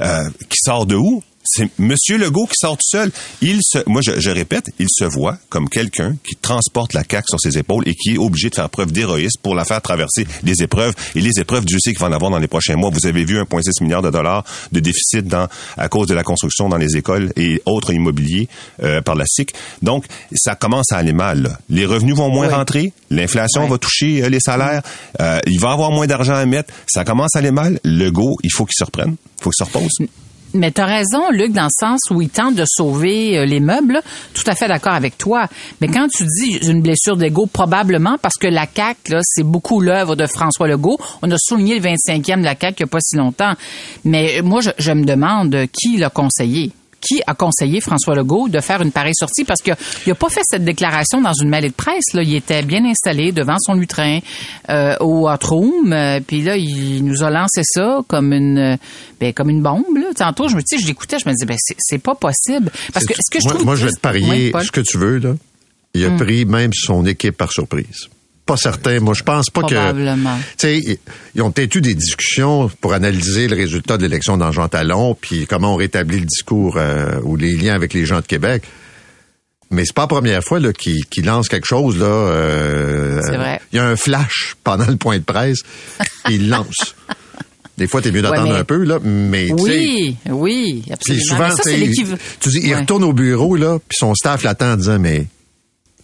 Euh, 0.00 0.30
qui 0.48 0.56
sort 0.64 0.86
de 0.86 0.94
où? 0.94 1.22
C'est 1.42 1.68
Monsieur 1.78 2.18
Legault 2.18 2.46
qui 2.46 2.54
sort 2.60 2.76
tout 2.76 2.86
seul. 2.86 3.10
Il 3.40 3.60
se, 3.62 3.78
moi, 3.86 4.02
je, 4.04 4.20
je 4.20 4.30
répète, 4.30 4.66
il 4.78 4.86
se 4.90 5.04
voit 5.04 5.38
comme 5.48 5.68
quelqu'un 5.70 6.14
qui 6.22 6.36
transporte 6.36 6.92
la 6.92 7.02
CAQ 7.02 7.24
sur 7.30 7.40
ses 7.40 7.56
épaules 7.56 7.82
et 7.88 7.94
qui 7.94 8.14
est 8.14 8.18
obligé 8.18 8.50
de 8.50 8.54
faire 8.54 8.68
preuve 8.68 8.92
d'héroïsme 8.92 9.40
pour 9.42 9.54
la 9.54 9.64
faire 9.64 9.80
traverser 9.80 10.26
les 10.42 10.62
épreuves. 10.62 10.94
Et 11.14 11.20
les 11.22 11.40
épreuves, 11.40 11.64
Dieu 11.64 11.78
sait 11.80 11.92
qu'il 11.92 11.98
va 12.00 12.08
en 12.08 12.12
avoir 12.12 12.30
dans 12.30 12.38
les 12.38 12.46
prochains 12.46 12.76
mois. 12.76 12.90
Vous 12.92 13.06
avez 13.06 13.24
vu 13.24 13.40
1,6 13.40 13.82
milliard 13.82 14.02
de 14.02 14.10
dollars 14.10 14.44
de 14.70 14.80
déficit 14.80 15.26
dans, 15.26 15.48
à 15.78 15.88
cause 15.88 16.08
de 16.08 16.14
la 16.14 16.22
construction 16.22 16.68
dans 16.68 16.76
les 16.76 16.96
écoles 16.96 17.32
et 17.36 17.62
autres 17.64 17.92
immobiliers 17.94 18.46
euh, 18.82 19.00
par 19.00 19.14
la 19.14 19.24
SIC. 19.26 19.54
Donc, 19.82 20.04
ça 20.34 20.54
commence 20.56 20.92
à 20.92 20.98
aller 20.98 21.14
mal. 21.14 21.42
là. 21.42 21.58
Les 21.70 21.86
revenus 21.86 22.14
vont 22.16 22.28
moins 22.28 22.48
Oui. 22.48 22.54
rentrer. 22.54 22.92
L'inflation 23.10 23.66
va 23.66 23.78
toucher 23.78 24.22
euh, 24.24 24.28
les 24.28 24.40
salaires. 24.40 24.82
Euh, 25.20 25.40
il 25.46 25.58
va 25.58 25.72
avoir 25.72 25.90
moins 25.90 26.06
d'argent 26.06 26.34
à 26.34 26.44
mettre. 26.44 26.72
Ça 26.86 27.04
commence 27.04 27.34
à 27.34 27.38
aller 27.38 27.50
mal. 27.50 27.80
Legault, 27.82 28.36
il 28.44 28.52
faut 28.52 28.66
qu'il 28.66 28.76
se 28.76 28.84
reprenne. 28.84 29.16
Il 29.38 29.42
faut 29.42 29.50
qu'il 29.50 29.66
se 29.66 29.72
repose. 29.72 30.06
Mais 30.54 30.72
tu 30.72 30.80
raison, 30.80 31.30
Luc, 31.30 31.52
dans 31.52 31.64
le 31.64 31.68
sens 31.70 32.00
où 32.10 32.20
il 32.20 32.28
tente 32.28 32.54
de 32.54 32.64
sauver 32.66 33.38
euh, 33.38 33.44
les 33.44 33.60
meubles. 33.60 34.00
Tout 34.34 34.42
à 34.46 34.54
fait 34.54 34.68
d'accord 34.68 34.94
avec 34.94 35.16
toi. 35.16 35.46
Mais 35.80 35.88
quand 35.88 36.08
tu 36.08 36.24
dis 36.24 36.58
une 36.68 36.82
blessure 36.82 37.16
d'ego, 37.16 37.46
probablement 37.46 38.16
parce 38.20 38.36
que 38.36 38.48
la 38.48 38.66
CAQ, 38.66 39.18
c'est 39.22 39.44
beaucoup 39.44 39.80
l'œuvre 39.80 40.16
de 40.16 40.26
François 40.26 40.66
Legault. 40.66 40.98
On 41.22 41.30
a 41.30 41.36
souligné 41.38 41.78
le 41.78 41.82
25e 41.82 42.40
de 42.40 42.44
la 42.44 42.56
CAQ 42.56 42.76
il 42.80 42.82
n'y 42.82 42.88
a 42.88 42.90
pas 42.90 43.00
si 43.00 43.16
longtemps. 43.16 43.54
Mais 44.04 44.40
moi, 44.42 44.60
je, 44.60 44.70
je 44.78 44.92
me 44.92 45.04
demande 45.04 45.54
euh, 45.54 45.66
qui 45.72 45.98
l'a 45.98 46.10
conseillé? 46.10 46.72
Qui 47.00 47.22
a 47.26 47.34
conseillé 47.34 47.80
François 47.80 48.14
Legault 48.14 48.48
de 48.48 48.60
faire 48.60 48.82
une 48.82 48.92
pareille 48.92 49.14
sortie? 49.14 49.44
Parce 49.44 49.62
qu'il 49.62 49.74
n'a 50.06 50.14
pas 50.14 50.28
fait 50.28 50.42
cette 50.44 50.64
déclaration 50.64 51.20
dans 51.22 51.32
une 51.32 51.48
mêlée 51.48 51.70
de 51.70 51.74
presse. 51.74 52.12
Là. 52.12 52.22
Il 52.22 52.34
était 52.34 52.62
bien 52.62 52.84
installé 52.84 53.32
devant 53.32 53.56
son 53.58 53.74
lutrin 53.74 54.18
euh, 54.68 54.96
au 55.00 55.28
Hot 55.28 55.46
Room. 55.46 55.92
euh, 55.92 56.20
Puis 56.26 56.42
là, 56.42 56.56
il 56.56 57.02
nous 57.04 57.22
a 57.22 57.30
lancé 57.30 57.62
ça 57.64 58.00
comme 58.06 58.32
une, 58.32 58.76
ben, 59.18 59.32
comme 59.32 59.48
une 59.48 59.62
bombe. 59.62 59.96
Là. 59.96 60.12
Tantôt, 60.14 60.48
je 60.48 60.56
me, 60.56 60.60
sais, 60.64 60.78
je 60.78 60.86
l'écoutais, 60.86 61.18
je 61.18 61.26
me 61.28 61.32
disais, 61.32 61.46
ben, 61.46 61.56
c'est, 61.58 61.98
pas 61.98 62.14
possible. 62.14 62.70
Parce 62.92 63.06
que, 63.06 63.14
ce 63.14 63.30
que 63.32 63.40
je 63.40 63.44
moi, 63.44 63.54
trouve 63.54 63.64
moi, 63.64 63.76
je 63.76 63.86
vais 63.86 63.92
te 63.92 64.00
parier 64.00 64.28
Oui. 64.28 64.52
Hmm. 64.54 64.60
ce 64.62 64.70
que 64.70 64.80
tu 64.82 64.98
veux, 64.98 65.18
là. 65.18 65.34
Il 65.94 66.04
a 66.04 66.10
pris 66.10 66.44
même 66.44 66.70
son 66.72 67.04
équipe 67.06 67.36
par 67.36 67.50
surprise. 67.50 68.08
Pas 68.50 68.56
certain. 68.56 68.98
Moi, 69.00 69.14
je 69.14 69.22
pense 69.22 69.48
pas 69.50 69.60
Probablement. 69.60 70.36
que. 70.58 70.66
Tu 70.78 70.82
sais, 70.82 70.98
ils 71.36 71.42
ont 71.42 71.52
peut-être 71.52 71.74
eu 71.76 71.80
des 71.80 71.94
discussions 71.94 72.68
pour 72.80 72.92
analyser 72.94 73.46
le 73.46 73.54
résultat 73.54 73.96
de 73.96 74.02
l'élection 74.02 74.36
dans 74.36 74.50
Jean 74.50 74.66
Talon, 74.68 75.16
puis 75.20 75.46
comment 75.46 75.74
on 75.74 75.76
rétablit 75.76 76.18
le 76.18 76.26
discours 76.26 76.74
euh, 76.76 77.20
ou 77.22 77.36
les 77.36 77.54
liens 77.56 77.74
avec 77.74 77.94
les 77.94 78.04
gens 78.06 78.16
de 78.20 78.26
Québec. 78.26 78.64
Mais 79.70 79.84
c'est 79.84 79.94
pas 79.94 80.02
la 80.02 80.08
première 80.08 80.42
fois 80.42 80.58
là, 80.58 80.72
qu'il 80.72 81.04
lance 81.24 81.48
quelque 81.48 81.66
chose. 81.68 81.96
là. 81.98 82.06
euh, 82.06 83.20
C'est 83.24 83.36
vrai. 83.36 83.60
Il 83.72 83.76
y 83.76 83.78
a 83.78 83.86
un 83.86 83.94
flash 83.94 84.56
pendant 84.64 84.86
le 84.86 84.96
point 84.96 85.18
de 85.18 85.22
presse. 85.24 85.60
il 86.28 86.48
lance. 86.48 86.96
Des 87.78 87.86
fois, 87.86 88.02
t'es 88.02 88.10
mieux 88.10 88.20
d'attendre 88.20 88.50
Ouais, 88.52 88.58
un 88.58 88.64
peu, 88.64 88.82
là, 88.84 88.98
mais 89.02 89.50
Oui, 89.52 90.16
oui, 90.28 90.82
absolument. 90.90 91.24
souvent, 91.24 91.48
Mais 91.48 91.54
ça, 91.54 92.16
tu 92.40 92.48
dis, 92.50 92.60
il 92.64 92.70
Ouais. 92.74 92.80
retourne 92.80 93.04
au 93.04 93.12
bureau, 93.12 93.54
là, 93.56 93.78
puis 93.78 93.96
son 93.98 94.12
staff 94.14 94.42
l'attend 94.42 94.72
en 94.72 94.76
disant, 94.76 94.98
mais 94.98 95.26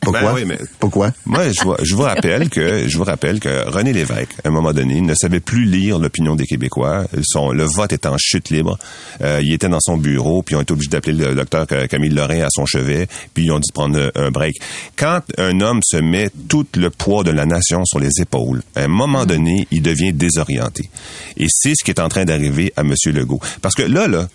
pourquoi? 0.01 0.21
Ben 0.23 0.35
oui, 0.35 0.45
mais- 0.47 0.59
Pourquoi? 0.79 1.13
Moi, 1.25 1.51
je 1.51 1.63
vous, 1.63 1.75
je 1.83 1.95
vous 1.95 2.03
rappelle 2.03 2.49
que 2.49 2.87
je 2.89 2.97
vous 2.97 3.05
rappelle 3.05 3.41
que 3.41 3.69
René 3.69 3.93
Lévesque, 3.93 4.31
à 4.45 4.49
un 4.49 4.51
moment 4.51 4.73
donné, 4.73 5.01
ne 5.01 5.15
savait 5.15 5.41
plus 5.41 5.65
lire 5.65 5.99
l'opinion 5.99 6.37
des 6.37 6.47
Québécois. 6.47 7.07
Son, 7.23 7.51
le 7.51 7.65
vote 7.65 7.93
était 7.93 8.07
en 8.09 8.17
chute 8.19 8.51
libre. 8.51 8.79
Euh, 9.23 9.41
il 9.43 9.53
était 9.53 9.69
dans 9.69 9.81
son 9.81 9.97
bureau, 9.97 10.43
puis 10.43 10.55
ils 10.55 10.59
ont 10.59 10.63
été 10.63 10.73
obligés 10.73 10.91
d'appeler 10.91 11.15
le 11.27 11.35
docteur 11.35 11.67
Camille 11.89 12.11
Lorrain 12.11 12.43
à 12.43 12.49
son 12.51 12.67
chevet, 12.67 13.09
puis 13.35 13.45
ils 13.47 13.51
ont 13.53 13.59
dû 13.59 13.73
prendre 13.73 14.13
un 14.15 14.31
break. 14.31 14.57
Quand 14.97 15.21
un 15.39 15.61
homme 15.61 15.81
se 15.85 15.97
met 15.97 16.31
tout 16.49 16.67
le 16.77 16.91
poids 16.91 17.25
de 17.25 17.31
la 17.31 17.47
nation 17.47 17.85
sur 17.85 17.99
les 17.99 18.11
épaules, 18.21 18.63
à 18.75 18.83
un 18.85 18.89
moment 18.89 19.27
donné, 19.27 19.67
il 19.71 19.83
devient 19.83 20.13
désorienté. 20.13 20.89
Et 21.37 21.47
c'est 21.49 21.73
ce 21.77 21.85
qui 21.85 21.91
est 21.91 22.01
en 22.01 22.09
train 22.09 22.25
d'arriver 22.25 22.73
à 22.77 22.83
M. 22.83 22.95
Legault. 23.07 23.41
Parce 23.63 23.75
que 23.75 23.83
là, 23.83 24.07
là, 24.09 24.29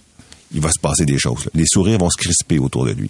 il 0.53 0.61
va 0.61 0.69
se 0.69 0.79
passer 0.79 1.05
des 1.05 1.17
choses. 1.17 1.49
Les 1.53 1.65
sourires 1.65 1.97
vont 1.97 2.09
se 2.09 2.17
crisper 2.17 2.59
autour 2.59 2.85
de 2.85 2.91
lui. 2.91 3.09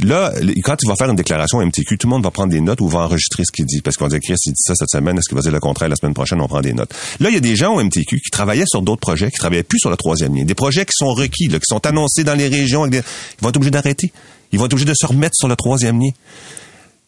Là, 0.00 0.32
quand 0.62 0.76
il 0.80 0.88
va 0.88 0.94
faire 0.96 1.08
une 1.10 1.16
déclaration 1.16 1.60
MTQ, 1.60 1.98
tout 1.98 2.06
le 2.06 2.10
monde 2.10 2.22
va 2.22 2.30
prendre 2.30 2.52
des 2.52 2.60
notes 2.60 2.80
ou 2.80 2.88
va 2.88 3.00
enregistrer 3.00 3.44
ce 3.44 3.50
qu'il 3.50 3.66
dit. 3.66 3.80
Parce 3.80 3.96
qu'on 3.96 4.04
va 4.04 4.10
dire, 4.10 4.20
Chris, 4.20 4.36
il 4.46 4.52
dit 4.52 4.62
ça 4.64 4.74
cette 4.76 4.90
semaine, 4.90 5.18
est-ce 5.18 5.28
qu'il 5.28 5.36
va 5.36 5.42
dire 5.42 5.50
le 5.52 5.60
contraire 5.60 5.88
la 5.88 5.96
semaine 5.96 6.14
prochaine, 6.14 6.40
on 6.40 6.46
prend 6.46 6.60
des 6.60 6.72
notes. 6.72 6.94
Là, 7.18 7.30
il 7.30 7.34
y 7.34 7.36
a 7.36 7.40
des 7.40 7.56
gens 7.56 7.74
au 7.74 7.82
MTQ 7.82 8.20
qui 8.20 8.30
travaillaient 8.30 8.66
sur 8.66 8.82
d'autres 8.82 9.00
projets, 9.00 9.30
qui 9.30 9.38
travaillaient 9.38 9.64
plus 9.64 9.80
sur 9.80 9.90
le 9.90 9.96
troisième 9.96 10.34
lien. 10.36 10.44
Des 10.44 10.54
projets 10.54 10.84
qui 10.84 10.92
sont 10.94 11.12
requis, 11.12 11.48
qui 11.48 11.58
sont 11.64 11.84
annoncés 11.84 12.22
dans 12.22 12.34
les 12.34 12.48
régions. 12.48 12.86
Ils 12.86 13.02
vont 13.40 13.48
être 13.48 13.56
obligés 13.56 13.72
d'arrêter. 13.72 14.12
Ils 14.52 14.58
vont 14.58 14.66
être 14.66 14.72
obligés 14.72 14.88
de 14.88 14.94
se 14.94 15.06
remettre 15.06 15.34
sur 15.34 15.48
le 15.48 15.56
troisième 15.56 15.98
lien. 16.00 16.10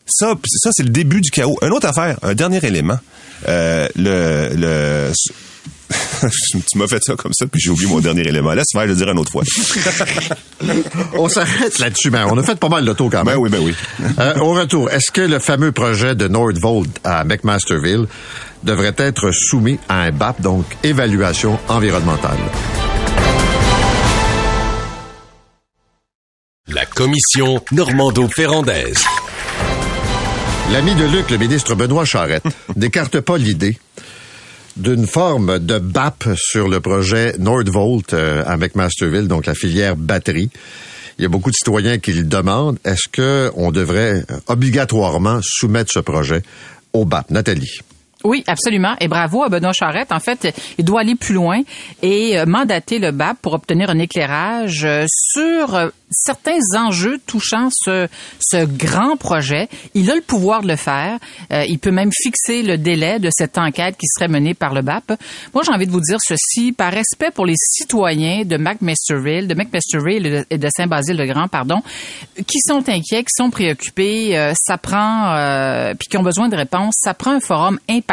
Ça, 0.07 0.35
ça 0.45 0.71
c'est 0.73 0.83
le 0.83 0.91
début 0.91 1.21
du 1.21 1.31
chaos. 1.31 1.57
Une 1.63 1.73
autre 1.73 1.87
affaire, 1.87 2.19
un 2.23 2.35
dernier 2.35 2.59
élément. 2.65 2.99
Euh, 3.49 3.89
le, 3.95 5.13
tu 6.71 6.79
m'as 6.79 6.87
fait 6.87 7.03
ça 7.03 7.15
comme 7.17 7.33
ça, 7.33 7.47
puis 7.47 7.61
j'ai 7.61 7.71
oublié 7.71 7.89
mon 7.89 8.01
dernier 8.01 8.23
élément. 8.23 8.53
Laisse 8.53 8.67
faire, 8.73 8.83
je 8.83 8.89
le 8.89 8.95
dirai 8.95 9.13
une 9.13 9.19
autre 9.19 9.33
fois. 9.33 9.43
On 11.15 11.29
s'arrête 11.29 11.79
là-dessus, 11.79 12.11
mais 12.11 12.23
on 12.25 12.37
a 12.37 12.43
fait 12.43 12.59
pas 12.59 12.69
mal 12.69 12.85
de 12.85 12.93
tour 12.93 13.11
quand 13.11 13.25
même. 13.25 13.35
Ben 13.35 13.41
oui, 13.41 13.51
ben 13.51 13.61
oui. 13.63 13.75
Euh, 14.19 14.39
au 14.41 14.53
retour, 14.53 14.91
est-ce 14.91 15.11
que 15.11 15.21
le 15.21 15.39
fameux 15.39 15.73
projet 15.73 16.15
de 16.15 16.29
Nordvolt 16.29 16.91
à 17.05 17.25
McMasterville 17.25 18.07
devrait 18.63 18.95
être 18.99 19.31
soumis 19.33 19.79
à 19.89 20.03
un 20.03 20.11
BAP, 20.11 20.43
donc 20.43 20.67
évaluation 20.83 21.59
environnementale? 21.69 22.39
La 26.69 26.85
commission 26.87 27.63
Normando-Ferrandaise. 27.73 29.05
L'ami 30.73 30.95
de 30.95 31.05
Luc, 31.05 31.31
le 31.31 31.37
ministre 31.37 31.75
Benoît 31.75 32.05
Charette, 32.05 32.45
n'écarte 32.77 33.21
pas 33.21 33.39
l'idée 33.39 33.79
d'une 34.77 35.07
forme 35.07 35.59
de 35.59 35.79
BAP 35.79 36.29
sur 36.37 36.69
le 36.69 36.81
projet 36.81 37.35
Nordvolt 37.39 38.15
euh, 38.15 38.43
à 38.47 38.57
McMasterville, 38.57 39.29
donc 39.29 39.47
la 39.47 39.55
filière 39.55 39.97
batterie. 39.97 40.51
Il 41.19 41.23
y 41.23 41.27
a 41.27 41.29
beaucoup 41.29 41.51
de 41.51 41.57
citoyens 41.57 41.99
qui 41.99 42.13
le 42.13 42.25
demandent. 42.25 42.79
Est-ce 42.85 43.09
que 43.11 43.51
on 43.57 43.73
devrait 43.73 44.25
obligatoirement 44.47 45.41
soumettre 45.43 45.93
ce 45.93 45.99
projet 45.99 46.43
au 46.93 47.05
BAP? 47.05 47.31
Nathalie. 47.31 47.81
Oui, 48.23 48.45
absolument. 48.47 48.97
Et 49.01 49.09
bravo 49.09 49.43
à 49.43 49.49
Benoît 49.49 49.73
Charette. 49.73 50.13
En 50.13 50.21
fait, 50.21 50.55
il 50.77 50.85
doit 50.85 51.01
aller 51.01 51.15
plus 51.15 51.33
loin 51.33 51.63
et 52.03 52.39
euh, 52.39 52.45
mandater 52.45 52.99
le 52.99 53.13
BAP 53.13 53.39
pour 53.41 53.55
obtenir 53.55 53.89
un 53.89 53.99
éclairage 53.99 54.85
euh, 54.85 55.07
sur 55.09 55.75
euh, 55.75 55.89
certains 56.11 56.59
enjeux 56.77 57.19
touchant 57.27 57.69
ce, 57.73 58.09
ce 58.41 58.67
grand 58.67 59.17
projet. 59.17 59.71
Il 59.95 60.11
a 60.11 60.15
le 60.15 60.21
pouvoir 60.21 60.61
de 60.61 60.69
le 60.69 60.77
faire. 60.77 61.19
il 61.51 61.79
peut 61.79 61.93
même 61.93 62.11
fixer 62.13 62.63
le 62.63 62.77
délai 62.77 63.21
de 63.21 63.31
cette 63.33 63.57
enquête 63.57 63.97
qui 63.97 64.07
serait 64.09 64.29
menée 64.29 64.55
par 64.55 64.75
le 64.75 64.83
BAP. 64.83 65.13
Moi, 65.55 65.63
j'ai 65.65 65.73
envie 65.73 65.87
de 65.87 65.93
vous 65.93 66.01
dire 66.01 66.19
ceci, 66.21 66.73
par 66.73 66.93
respect 66.93 67.31
pour 67.31 67.47
les 67.47 67.55
citoyens 67.57 68.45
de 68.45 68.57
McMasterville, 68.57 69.47
de 69.47 69.55
McMasterville 69.55 70.45
et 70.51 70.59
de 70.59 70.69
Saint-Basile-le-Grand, 70.77 71.47
pardon, 71.47 71.81
qui 72.45 72.59
sont 72.59 72.89
inquiets, 72.89 73.23
qui 73.23 73.35
sont 73.37 73.51
préoccupés, 73.51 74.53
ça 74.61 74.79
prend, 74.79 75.95
puis 75.97 76.09
qui 76.09 76.17
ont 76.17 76.25
besoin 76.25 76.49
de 76.49 76.57
réponses, 76.57 76.97
ça 77.01 77.15
prend 77.15 77.31
un 77.31 77.41
forum 77.41 77.79
important 77.89 78.10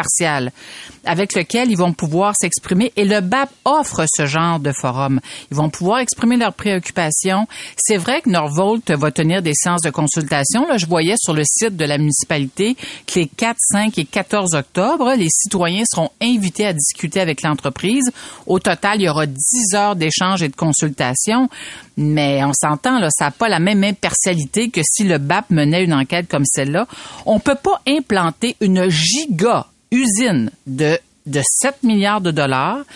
avec 1.04 1.34
lequel 1.34 1.70
ils 1.70 1.76
vont 1.76 1.92
pouvoir 1.92 2.34
s'exprimer. 2.38 2.92
Et 2.96 3.04
le 3.04 3.20
BAP 3.20 3.50
offre 3.64 4.04
ce 4.08 4.26
genre 4.26 4.60
de 4.60 4.72
forum. 4.72 5.20
Ils 5.50 5.56
vont 5.56 5.70
pouvoir 5.70 6.00
exprimer 6.00 6.36
leurs 6.36 6.52
préoccupations. 6.52 7.46
C'est 7.76 7.96
vrai 7.96 8.20
que 8.20 8.30
Norvolt 8.30 8.90
va 8.90 9.10
tenir 9.10 9.42
des 9.42 9.54
séances 9.54 9.82
de 9.82 9.90
consultation. 9.90 10.66
Là, 10.68 10.76
je 10.76 10.86
voyais 10.86 11.16
sur 11.18 11.34
le 11.34 11.44
site 11.44 11.76
de 11.76 11.84
la 11.84 11.98
municipalité 11.98 12.76
que 13.06 13.20
les 13.20 13.26
4, 13.26 13.56
5 13.58 13.98
et 13.98 14.04
14 14.04 14.54
octobre, 14.54 15.14
les 15.16 15.28
citoyens 15.30 15.84
seront 15.90 16.10
invités 16.20 16.66
à 16.66 16.72
discuter 16.72 17.20
avec 17.20 17.42
l'entreprise. 17.42 18.10
Au 18.46 18.58
total, 18.58 19.00
il 19.00 19.04
y 19.04 19.08
aura 19.08 19.26
10 19.26 19.74
heures 19.74 19.96
d'échange 19.96 20.42
et 20.42 20.48
de 20.48 20.56
consultation. 20.56 21.48
Mais 21.96 22.44
on 22.44 22.52
s'entend, 22.52 22.98
là, 22.98 23.08
ça 23.10 23.26
n'a 23.26 23.30
pas 23.30 23.48
la 23.48 23.58
même 23.58 23.82
impartialité 23.82 24.70
que 24.70 24.80
si 24.84 25.04
le 25.04 25.18
BAP 25.18 25.50
menait 25.50 25.84
une 25.84 25.94
enquête 25.94 26.28
comme 26.28 26.44
celle-là. 26.44 26.86
On 27.26 27.40
peut 27.40 27.56
pas 27.56 27.80
implanter 27.86 28.56
une 28.60 28.88
giga 28.88 29.66
usine 29.90 30.50
de, 30.64 31.00
de 31.22 31.42
7 31.62 31.82
milliards 31.82 32.22
de 32.22 32.32
dollars 32.32 32.86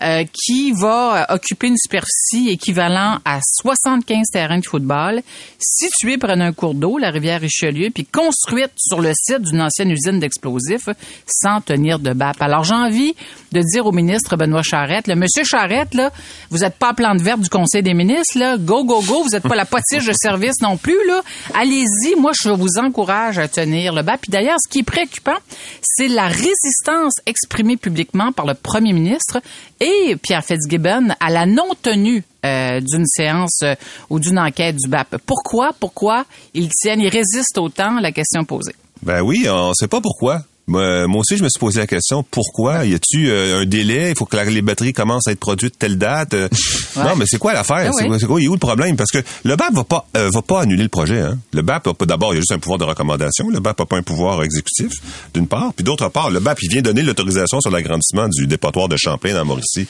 euh, 0.00 0.24
qui 0.32 0.70
va 0.72 1.22
euh, 1.22 1.34
occuper 1.34 1.66
une 1.66 1.76
superficie 1.76 2.50
équivalent 2.50 3.18
à 3.24 3.40
75 3.42 4.28
terrains 4.32 4.58
de 4.58 4.64
football, 4.64 5.22
située 5.58 6.18
près 6.18 6.36
d'un 6.36 6.52
cours 6.52 6.74
d'eau, 6.74 6.98
la 6.98 7.10
rivière 7.10 7.40
Richelieu, 7.40 7.90
puis 7.92 8.04
construite 8.06 8.70
sur 8.76 9.00
le 9.00 9.12
site 9.14 9.42
d'une 9.42 9.60
ancienne 9.60 9.90
usine 9.90 10.20
d'explosifs, 10.20 10.88
sans 11.26 11.60
tenir 11.60 11.98
de 11.98 12.12
BAP. 12.12 12.40
Alors 12.40 12.62
j'ai 12.62 12.74
envie 12.74 13.14
de 13.50 13.60
dire 13.60 13.86
au 13.86 13.92
ministre 13.92 14.36
Benoît 14.36 14.62
Charette, 14.62 15.08
le 15.08 15.16
monsieur 15.16 15.42
Charette, 15.42 15.94
là, 15.94 16.12
vous 16.50 16.58
n'êtes 16.58 16.76
pas 16.76 16.90
à 16.90 16.94
plante 16.94 17.20
verte 17.20 17.40
du 17.40 17.48
Conseil 17.48 17.82
des 17.82 17.94
ministres, 17.94 18.38
là, 18.38 18.56
go, 18.56 18.84
go, 18.84 19.02
go, 19.02 19.22
vous 19.24 19.30
n'êtes 19.30 19.48
pas 19.48 19.56
la 19.56 19.64
potige 19.64 20.06
de 20.06 20.12
service 20.12 20.60
non 20.62 20.76
plus, 20.76 20.98
là. 21.06 21.22
Allez-y, 21.54 22.14
moi 22.16 22.32
je 22.40 22.50
vous 22.50 22.78
encourage 22.78 23.38
à 23.38 23.48
tenir 23.48 23.92
le 23.92 24.02
BAP. 24.02 24.20
Puis 24.20 24.30
d'ailleurs, 24.30 24.58
ce 24.64 24.70
qui 24.70 24.80
est 24.80 24.84
préoccupant, 24.84 25.36
c'est 25.82 26.08
la 26.08 26.28
résistance 26.28 27.14
exprimée 27.26 27.76
publiquement 27.76 28.30
par 28.30 28.46
le 28.46 28.54
premier 28.54 28.92
ministre 28.92 29.40
et 29.80 29.87
Pierre 30.22 30.44
Fitzgibbon 30.44 31.08
à 31.20 31.30
la 31.30 31.46
non-tenue 31.46 32.22
euh, 32.44 32.80
d'une 32.80 33.06
séance 33.06 33.60
euh, 33.62 33.74
ou 34.10 34.18
d'une 34.20 34.38
enquête 34.38 34.76
du 34.76 34.88
BAP. 34.88 35.16
Pourquoi? 35.26 35.72
Pourquoi 35.78 36.24
ils 36.54 36.68
tiennent, 36.68 37.00
ils 37.00 37.08
résistent 37.08 37.58
autant 37.58 37.96
à 37.96 38.00
la 38.00 38.12
question 38.12 38.44
posée? 38.44 38.74
Ben 39.02 39.22
oui, 39.22 39.46
on 39.48 39.70
ne 39.70 39.74
sait 39.74 39.88
pas 39.88 40.00
pourquoi. 40.00 40.42
Moi, 40.68 41.06
aussi, 41.20 41.36
je 41.36 41.42
me 41.42 41.48
suis 41.48 41.58
posé 41.58 41.80
la 41.80 41.86
question 41.86 42.22
pourquoi? 42.30 42.84
Y 42.84 42.94
a-tu 42.94 43.30
euh, 43.30 43.62
un 43.62 43.64
délai? 43.64 44.10
Il 44.10 44.16
faut 44.16 44.26
que 44.26 44.36
les 44.36 44.62
batteries 44.62 44.92
commencent 44.92 45.26
à 45.26 45.32
être 45.32 45.40
produites 45.40 45.78
telle 45.78 45.96
date. 45.96 46.34
Euh? 46.34 46.48
Non, 46.96 47.16
mais 47.16 47.24
c'est 47.26 47.38
quoi 47.38 47.54
l'affaire? 47.54 47.90
Ah 47.90 48.06
C'est 48.18 48.26
quoi 48.26 48.40
Il 48.40 48.44
est 48.44 48.48
où 48.48 48.52
le 48.52 48.58
problème? 48.58 48.96
Parce 48.96 49.10
que 49.10 49.18
le 49.44 49.56
BAP 49.56 49.72
va 49.72 49.84
pas 49.84 50.06
euh, 50.16 50.30
va 50.32 50.42
pas 50.42 50.62
annuler 50.62 50.82
le 50.82 50.88
projet. 50.88 51.20
Hein? 51.20 51.38
Le 51.52 51.62
BAP 51.62 51.88
d'abord, 52.04 52.32
il 52.32 52.36
y 52.36 52.38
a 52.38 52.40
juste 52.40 52.52
un 52.52 52.58
pouvoir 52.58 52.78
de 52.78 52.84
recommandation. 52.84 53.48
Le 53.48 53.60
BAP 53.60 53.78
n'a 53.78 53.86
pas 53.86 53.96
un 53.96 54.02
pouvoir 54.02 54.42
exécutif, 54.42 54.92
d'une 55.32 55.46
part, 55.46 55.72
puis 55.74 55.84
d'autre 55.84 56.08
part, 56.08 56.30
le 56.30 56.40
BAP 56.40 56.58
il 56.62 56.70
vient 56.70 56.82
donner 56.82 57.02
l'autorisation 57.02 57.60
sur 57.60 57.70
l'agrandissement 57.70 58.28
du 58.28 58.46
dépotoir 58.46 58.88
de 58.88 58.96
Champlain 58.96 59.34
dans 59.34 59.44
Mauricie, 59.44 59.86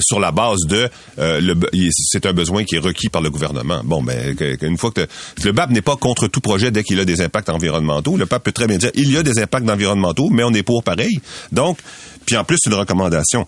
sur 0.00 0.20
la 0.20 0.30
base 0.30 0.60
de 0.68 0.88
le 1.18 1.54
c'est 1.90 2.26
un 2.26 2.32
besoin 2.32 2.64
qui 2.64 2.76
est 2.76 2.80
requis 2.80 3.08
par 3.08 3.22
le 3.22 3.30
gouvernement. 3.30 3.80
Bon, 3.84 4.02
ben 4.02 4.36
une 4.62 4.78
fois 4.78 4.90
que 4.90 5.06
le 5.42 5.52
BAP 5.52 5.70
n'est 5.70 5.82
pas 5.82 5.96
contre 5.96 6.28
tout 6.28 6.40
projet 6.40 6.70
dès 6.70 6.82
qu'il 6.82 7.00
a 7.00 7.04
des 7.04 7.20
impacts 7.20 7.48
environnementaux, 7.48 8.16
le 8.16 8.26
BAP 8.26 8.44
peut 8.44 8.52
très 8.52 8.66
bien 8.66 8.78
dire 8.78 8.90
il 8.94 9.10
y 9.12 9.16
a 9.16 9.22
des 9.22 9.38
impacts 9.38 9.66
mais 10.30 10.44
on 10.44 10.52
est 10.52 10.62
pour 10.62 10.82
pareil. 10.82 11.20
Donc, 11.52 11.78
puis 12.26 12.36
en 12.36 12.44
plus, 12.44 12.58
une 12.66 12.74
recommandation. 12.74 13.46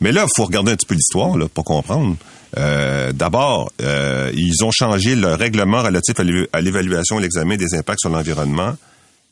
Mais 0.00 0.12
là, 0.12 0.24
il 0.24 0.30
faut 0.36 0.44
regarder 0.44 0.72
un 0.72 0.76
petit 0.76 0.86
peu 0.86 0.94
l'histoire 0.94 1.36
pour 1.52 1.64
comprendre. 1.64 2.16
Euh, 2.56 3.12
d'abord, 3.12 3.70
euh, 3.82 4.30
ils 4.34 4.64
ont 4.64 4.70
changé 4.70 5.14
le 5.14 5.34
règlement 5.34 5.82
relatif 5.82 6.14
à 6.52 6.60
l'évaluation 6.60 7.18
et 7.18 7.22
l'examen 7.22 7.56
des 7.56 7.74
impacts 7.74 8.00
sur 8.00 8.10
l'environnement 8.10 8.74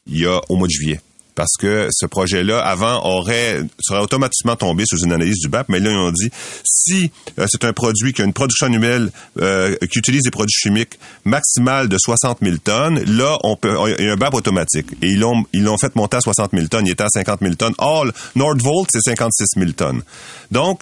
il 0.06 0.20
y 0.20 0.26
a 0.26 0.40
au 0.48 0.56
mois 0.56 0.68
de 0.68 0.72
juillet 0.72 1.00
parce 1.36 1.52
que 1.58 1.88
ce 1.92 2.06
projet-là, 2.06 2.58
avant, 2.58 3.04
aurait 3.04 3.60
serait 3.78 4.00
automatiquement 4.00 4.56
tombé 4.56 4.84
sous 4.86 5.04
une 5.04 5.12
analyse 5.12 5.38
du 5.38 5.48
BAP, 5.48 5.68
mais 5.68 5.78
là, 5.78 5.90
ils 5.90 5.96
ont 5.96 6.10
dit, 6.10 6.30
si 6.64 7.12
euh, 7.38 7.46
c'est 7.48 7.64
un 7.64 7.72
produit 7.72 8.12
qui 8.12 8.22
a 8.22 8.24
une 8.24 8.32
production 8.32 8.66
annuelle, 8.66 9.10
euh, 9.40 9.76
qui 9.92 9.98
utilise 9.98 10.22
des 10.22 10.30
produits 10.30 10.56
chimiques 10.58 10.98
maximales 11.24 11.88
de 11.88 11.98
60 11.98 12.38
000 12.42 12.56
tonnes, 12.56 13.00
là, 13.04 13.38
on 13.44 13.54
peut, 13.54 13.76
il 13.98 14.06
y 14.06 14.08
a 14.08 14.12
un 14.12 14.16
BAP 14.16 14.34
automatique. 14.34 14.86
Et 15.02 15.10
ils 15.10 15.20
l'ont, 15.20 15.44
ils 15.52 15.62
l'ont 15.62 15.76
fait 15.76 15.94
monter 15.94 16.16
à 16.16 16.20
60 16.20 16.52
000 16.52 16.66
tonnes. 16.68 16.86
Il 16.86 16.92
était 16.92 17.04
à 17.04 17.08
50 17.10 17.40
000 17.42 17.54
tonnes. 17.54 17.74
Or, 17.78 18.06
Nordvolt, 18.34 18.88
c'est 18.90 19.02
56 19.02 19.58
000 19.58 19.72
tonnes. 19.72 20.02
Donc, 20.50 20.80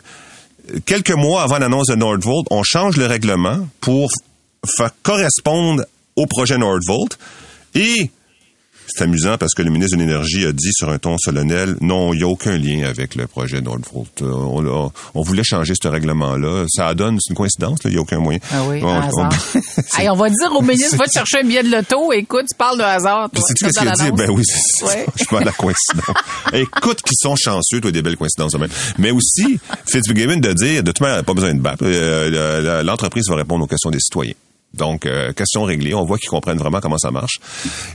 quelques 0.87 1.11
mois 1.11 1.43
avant 1.43 1.59
l'annonce 1.59 1.89
de 1.89 1.97
Nordvolt, 1.97 2.47
on 2.51 2.63
change 2.63 2.97
le 2.97 3.07
règlement 3.07 3.67
pour 3.81 4.11
faire 4.77 4.91
correspondre 5.03 5.85
au 6.15 6.27
projet 6.27 6.59
Nordvolt. 6.59 7.19
Et 7.75 8.11
c'est 8.87 9.05
amusant 9.05 9.37
parce 9.39 9.55
que 9.55 9.63
le 9.63 9.71
ministre 9.71 9.97
de 9.97 10.03
l'Énergie 10.03 10.45
a 10.47 10.53
dit 10.53 10.73
sur 10.73 10.89
un 10.89 10.99
ton 10.99 11.17
solennel, 11.19 11.77
non, 11.81 12.13
il 12.13 12.19
n'y 12.19 12.23
a 12.23 12.29
aucun 12.29 12.57
lien 12.57 12.87
avec 12.87 13.15
le 13.15 13.27
projet 13.27 13.61
Nordvolt. 13.61 14.23
Euh, 14.23 14.33
on, 14.33 14.93
on, 15.15 15.23
voulait 15.23 15.45
changer 15.45 15.75
ce 15.81 15.89
règlement-là. 15.89 16.67
Ça 16.69 16.95
donne, 16.95 17.19
c'est 17.21 17.31
une 17.31 17.37
coïncidence, 17.37 17.79
il 17.85 17.91
n'y 17.91 17.97
a 17.97 18.01
aucun 18.01 18.19
moyen. 18.19 18.39
Ah 18.53 18.63
oui, 18.69 18.81
on, 18.83 18.89
hasard. 18.89 19.33
on, 20.13 20.17
va 20.17 20.29
dire 20.29 20.53
au 20.55 20.63
ministre, 20.63 20.97
va 20.97 21.07
te 21.07 21.13
chercher 21.13 21.39
un 21.43 21.47
billet 21.47 21.63
de 21.63 21.71
loto, 21.71 22.13
écoute, 22.13 22.47
tu 22.51 22.57
parles 22.57 22.79
de 22.79 22.85
hasard. 22.85 23.31
C'est 23.35 23.59
ce 23.59 23.79
qu'il 23.79 23.89
a 23.89 23.93
dit? 23.93 24.13
Ben 24.13 24.31
oui, 24.31 24.43
c'est 24.47 25.07
je 25.17 25.25
parle 25.25 25.43
de 25.43 25.47
la 25.47 25.53
coïncidence. 25.53 26.17
écoute, 26.53 27.03
qu'ils 27.03 27.19
sont 27.19 27.37
chanceux, 27.37 27.81
toi, 27.81 27.91
des 27.91 28.03
belles 28.03 28.17
coïncidences. 28.17 28.55
Même. 28.59 28.69
Mais 28.99 29.11
aussi, 29.11 29.59
Fitzgibbon 29.91 30.37
de 30.37 30.53
dire, 30.53 30.83
de 30.83 30.93
toute 30.93 31.01
manière, 31.01 31.25
pas 31.25 31.35
besoin 31.35 31.55
de 31.55 31.61
BAP, 31.61 31.83
euh, 31.83 32.83
l'entreprise 32.83 33.25
va 33.29 33.37
répondre 33.37 33.65
aux 33.65 33.69
questions 33.69 33.91
des 33.91 34.01
citoyens. 34.01 34.35
Donc, 34.77 35.07
euh, 35.07 35.33
question 35.33 35.63
réglée. 35.65 35.95
On 35.95 36.05
voit 36.05 36.19
qu'ils 36.19 36.29
comprennent 36.29 36.59
vraiment 36.59 36.81
comment 36.81 36.99
ça 36.99 37.11
marche. 37.11 37.41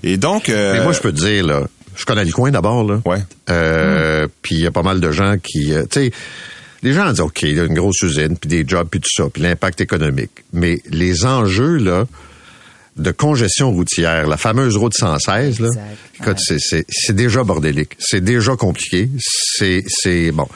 Et 0.04 0.18
donc... 0.18 0.50
Euh, 0.50 0.74
Mais 0.74 0.84
moi, 0.84 0.94
je 0.94 1.00
peux 1.00 1.12
te 1.12 1.18
dire, 1.20 1.46
là, 1.46 1.68
je 1.96 2.06
connais 2.06 2.26
le 2.26 2.32
coin 2.32 2.52
d'abord, 2.52 2.84
là. 2.84 3.02
Ouais. 3.06 3.20
Euh, 3.50 4.28
Puis 4.42 4.56
il 4.56 4.62
y 4.62 4.68
a 4.68 4.72
pas 4.72 4.84
mal 4.84 5.00
de 5.00 5.12
gens 5.12 5.36
qui... 5.42 5.74
Euh, 5.74 5.84
tu 5.90 6.06
sais, 6.06 6.12
les 6.82 6.94
gens 6.94 7.10
disent, 7.10 7.20
OK, 7.20 7.42
il 7.42 7.58
y 7.58 7.60
a 7.60 7.66
une 7.66 7.74
grosse 7.74 8.02
usine, 8.02 8.38
puis 8.38 8.50
des 8.50 8.64
jobs, 8.66 8.88
puis 8.90 9.02
tout 9.02 9.10
ça, 9.14 9.30
puis 9.32 9.44
l'impact 9.44 9.82
économique. 9.82 10.32
Mais 10.54 10.82
les 10.90 11.26
enjeux, 11.26 11.76
là, 11.76 12.06
de 12.96 13.12
congestion 13.12 13.72
routière, 13.72 14.28
la 14.28 14.38
fameuse 14.38 14.78
route 14.78 14.94
116, 14.94 15.60
là, 15.60 15.70
écoute, 16.20 16.38
c'est 16.40 17.16
déjà 17.16 17.44
bordélique. 17.44 17.98
C'est 18.00 18.24
déjà 18.24 18.56
compliqué. 18.56 19.10
C'est... 19.18 20.32
Bon 20.32 20.48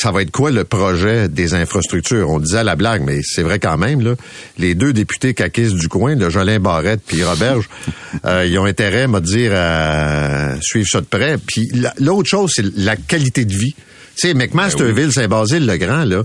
ça 0.00 0.12
va 0.12 0.22
être 0.22 0.30
quoi 0.30 0.50
le 0.50 0.64
projet 0.64 1.28
des 1.28 1.52
infrastructures? 1.52 2.30
On 2.30 2.38
disait 2.38 2.58
à 2.58 2.64
la 2.64 2.74
blague, 2.74 3.02
mais 3.04 3.20
c'est 3.22 3.42
vrai 3.42 3.58
quand 3.58 3.76
même, 3.76 4.00
là. 4.00 4.14
Les 4.56 4.74
deux 4.74 4.94
députés 4.94 5.34
caquistes 5.34 5.74
du 5.74 5.88
coin, 5.88 6.14
le 6.14 6.30
Jolin 6.30 6.58
Barrette 6.58 7.02
puis 7.06 7.22
Roberge, 7.22 7.68
euh, 8.24 8.46
ils 8.46 8.58
ont 8.58 8.64
intérêt, 8.64 9.06
à 9.14 9.20
dire, 9.20 9.52
à 9.54 10.54
suivre 10.62 10.88
ça 10.90 11.02
de 11.02 11.06
près. 11.06 11.36
Puis 11.36 11.70
l'autre 11.98 12.28
chose, 12.30 12.50
c'est 12.54 12.64
la 12.76 12.96
qualité 12.96 13.44
de 13.44 13.54
vie. 13.54 13.74
Tu 14.16 14.28
sais, 14.28 14.34
McMasterville, 14.34 15.06
ben 15.06 15.12
Saint-Basile-le-Grand, 15.12 16.04
là, 16.04 16.22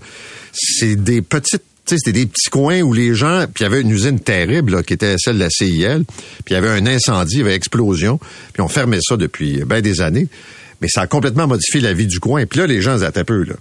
c'est 0.54 0.96
des 0.96 1.22
petites 1.22 1.64
c'était 1.88 2.14
des 2.14 2.26
petits 2.26 2.50
coins 2.50 2.82
où 2.82 2.94
les 2.94 3.14
gens, 3.14 3.46
puis 3.54 3.64
il 3.64 3.64
y 3.64 3.68
avait 3.68 3.82
une 3.82 3.92
usine 3.92 4.20
terrible 4.20 4.78
là, 4.78 4.82
qui 4.82 4.94
était 4.94 5.18
celle 5.20 5.36
de 5.36 5.42
la 5.42 5.52
CIL, 5.52 6.04
puis 6.44 6.50
il 6.50 6.54
y 6.54 6.56
avait 6.56 6.70
un 6.70 6.88
incendie, 6.88 7.36
il 7.36 7.40
y 7.40 7.42
avait 7.42 7.54
explosion, 7.54 8.20
puis 8.54 8.64
on 8.64 8.68
fermait 8.68 9.02
ça 9.08 9.18
depuis 9.18 9.64
bien 9.66 9.82
des 9.82 10.02
années 10.02 10.28
mais 10.82 10.88
ça 10.88 11.02
a 11.02 11.08
complètement 11.08 11.48
modifié 11.48 11.82
la 11.82 11.94
vie 11.94 12.08
du 12.08 12.20
coin. 12.20 12.46
Puis 12.46 12.60
là, 12.60 12.68
les 12.68 12.82
gens 12.82 13.02
un 13.04 13.12
peu, 13.24 13.44
là. 13.44 13.56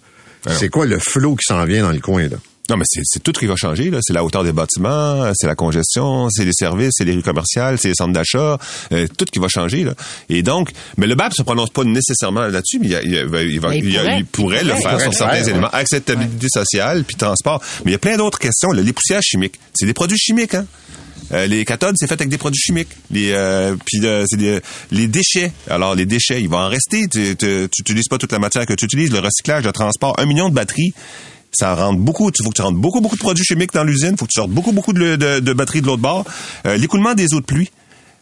C'est 0.58 0.68
quoi 0.68 0.84
le 0.84 0.98
flot 0.98 1.36
qui 1.36 1.44
s'en 1.46 1.64
vient 1.64 1.82
dans 1.82 1.92
le 1.92 2.00
coin, 2.00 2.28
là? 2.28 2.36
Non, 2.70 2.78
mais 2.78 2.84
c'est 2.88 3.22
tout 3.22 3.32
qui 3.32 3.44
va 3.44 3.56
changer. 3.56 3.90
là. 3.90 3.98
C'est 4.00 4.14
la 4.14 4.24
hauteur 4.24 4.42
des 4.42 4.52
bâtiments, 4.52 5.30
c'est 5.34 5.46
la 5.46 5.54
congestion, 5.54 6.30
c'est 6.30 6.46
les 6.46 6.54
services, 6.54 6.92
c'est 6.96 7.04
les 7.04 7.12
rues 7.12 7.22
commerciales, 7.22 7.78
c'est 7.78 7.88
les 7.88 7.94
centres 7.94 8.14
d'achat, 8.14 8.58
euh, 8.92 9.06
tout 9.18 9.26
qui 9.26 9.38
va 9.38 9.48
changer. 9.48 9.84
Là. 9.84 9.92
Et 10.30 10.42
donc, 10.42 10.70
mais 10.96 11.06
le 11.06 11.14
BAP 11.14 11.34
se 11.34 11.42
prononce 11.42 11.68
pas 11.70 11.84
nécessairement 11.84 12.46
là-dessus, 12.46 12.78
mais 12.78 12.88
il, 12.88 14.26
pourrait, 14.32 14.64
le 14.64 14.74
faire 14.76 14.98
sur 14.98 15.12
certains 15.12 15.44
éléments. 15.44 15.68
Acceptabilité 15.72 16.46
sociale, 16.48 17.04
puis 17.04 17.16
transport. 17.16 17.62
Mais 17.84 17.90
il 17.90 17.92
y 17.92 17.96
a 17.96 17.98
plein 17.98 18.16
d'autres 18.16 18.38
questions. 18.38 18.72
les 18.72 18.92
poussières 18.94 19.22
chimiques, 19.22 19.60
c'est 19.74 19.86
des 19.86 19.94
produits 19.94 20.18
chimiques. 20.18 20.54
Hein? 20.54 20.66
Euh, 21.34 21.46
les 21.46 21.64
cathodes, 21.64 21.96
c'est 21.98 22.06
fait 22.06 22.14
avec 22.14 22.28
des 22.28 22.38
produits 22.38 22.60
chimiques. 22.60 22.90
Les, 23.10 23.32
euh, 23.32 23.76
puis 23.84 24.00
euh, 24.04 24.60
les 24.90 25.08
déchets. 25.08 25.52
Alors 25.68 25.94
les 25.94 26.06
déchets, 26.06 26.40
ils 26.40 26.48
vont 26.48 26.58
en 26.58 26.68
rester. 26.68 27.08
Tu 27.08 27.36
n'utilises 27.40 28.08
pas 28.08 28.18
toute 28.18 28.32
la 28.32 28.38
matière 28.38 28.66
que 28.66 28.74
tu 28.74 28.84
utilises. 28.84 29.10
Le 29.10 29.18
recyclage, 29.18 29.64
le 29.64 29.72
transport, 29.72 30.18
un 30.18 30.26
million 30.26 30.48
de 30.48 30.54
batteries. 30.54 30.94
Ça 31.52 31.74
rentre 31.74 32.00
beaucoup. 32.00 32.30
Il 32.30 32.44
faut 32.44 32.50
que 32.50 32.56
tu 32.56 32.62
rentres 32.62 32.78
beaucoup, 32.78 33.00
beaucoup 33.00 33.16
de 33.16 33.20
produits 33.20 33.44
chimiques 33.44 33.72
dans 33.72 33.84
l'usine. 33.84 34.10
Il 34.12 34.16
faut 34.16 34.26
que 34.26 34.32
tu 34.32 34.40
sortes 34.40 34.50
beaucoup, 34.50 34.72
beaucoup 34.72 34.92
de, 34.92 35.16
de, 35.16 35.52
batteries 35.52 35.82
de 35.82 35.86
l'autre 35.86 36.02
bord. 36.02 36.24
L'écoulement 36.64 37.14
des 37.14 37.32
eaux 37.32 37.40
de 37.40 37.44
pluie. 37.44 37.70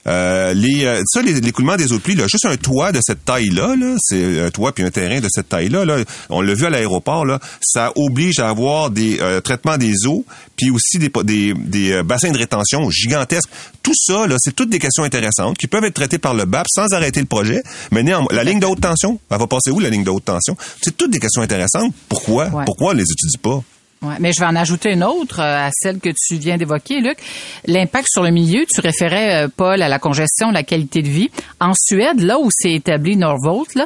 Euh, 0.07 0.53
les, 0.55 0.85
euh, 0.85 1.01
ça, 1.07 1.23
l'écoulement 1.23 1.77
des 1.77 1.93
eaux 1.93 1.97
de 1.97 2.03
pluie, 2.03 2.17
là, 2.17 2.25
juste 2.29 2.47
un 2.47 2.57
toit 2.57 2.91
de 2.93 3.01
cette 3.03 3.25
taille-là, 3.25 3.77
là, 3.77 3.95
c'est 3.99 4.41
un 4.41 4.51
toit 4.51 4.73
puis 4.73 4.83
un 4.83 4.91
terrain 4.91 5.21
de 5.21 5.29
cette 5.31 5.49
taille-là, 5.49 5.85
là, 5.85 5.99
on 6.29 6.41
l'a 6.41 6.55
vu 6.55 6.65
à 6.65 6.71
l'aéroport, 6.71 7.25
là, 7.25 7.39
ça 7.61 7.93
oblige 7.95 8.41
à 8.41 8.49
avoir 8.49 8.91
des 8.91 9.19
euh, 9.21 9.41
traitements 9.41 9.79
des 9.79 10.07
eaux, 10.07 10.25
puis 10.57 10.71
aussi 10.71 10.99
des, 10.99 11.11
des, 11.25 11.55
des 11.55 12.03
bassins 12.03 12.31
de 12.31 12.39
rétention 12.39 12.91
gigantesques. 12.91 13.49
Tout 13.83 13.95
ça, 13.95 14.27
là, 14.27 14.37
c'est 14.39 14.55
toutes 14.55 14.71
des 14.71 14.79
questions 14.79 15.05
intéressantes 15.05 15.57
qui 15.57 15.67
peuvent 15.67 15.85
être 15.85 15.95
traitées 15.95 16.19
par 16.19 16.35
le 16.35 16.45
BAP 16.45 16.67
sans 16.69 16.93
arrêter 16.93 17.21
le 17.21 17.27
projet. 17.27 17.63
Mais 17.91 18.03
néanmoins, 18.03 18.29
la 18.33 18.45
ligne 18.45 18.61
de 18.61 18.67
haute 18.67 18.81
tension, 18.81 19.19
elle 19.31 19.39
va 19.39 19.47
passer 19.47 19.71
où 19.71 19.81
la 19.81 19.91
ligne 19.91 20.05
de 20.05 20.11
haute 20.11 20.25
tension? 20.25 20.57
C'est 20.81 20.97
toutes 20.97 21.11
des 21.11 21.19
questions 21.19 21.43
intéressantes. 21.43 21.93
Pourquoi? 22.09 22.49
Ouais. 22.49 22.65
Pourquoi 22.65 22.91
on 22.91 22.95
les 22.95 23.05
étudie 23.05 23.39
pas? 23.39 23.63
Ouais, 24.03 24.15
mais 24.19 24.33
je 24.33 24.41
vais 24.41 24.47
en 24.47 24.57
ajouter 24.57 24.91
une 24.93 25.05
autre 25.05 25.39
euh, 25.41 25.67
à 25.69 25.71
celle 25.73 26.01
que 26.01 26.09
tu 26.11 26.37
viens 26.37 26.57
d'évoquer, 26.57 27.01
Luc. 27.01 27.19
L'impact 27.67 28.09
sur 28.11 28.25
le 28.25 28.31
milieu, 28.31 28.65
tu 28.69 28.81
référais, 28.81 29.45
euh, 29.45 29.49
Paul, 29.55 29.81
à 29.81 29.89
la 29.89 30.01
congestion, 30.01 30.51
la 30.51 30.65
qualité 30.65 31.03
de 31.03 31.09
vie. 31.09 31.31
En 31.61 31.73
Suède, 31.75 32.19
là 32.21 32.39
où 32.41 32.49
s'est 32.51 32.73
établi 32.73 33.17
Norvolt, 33.17 33.79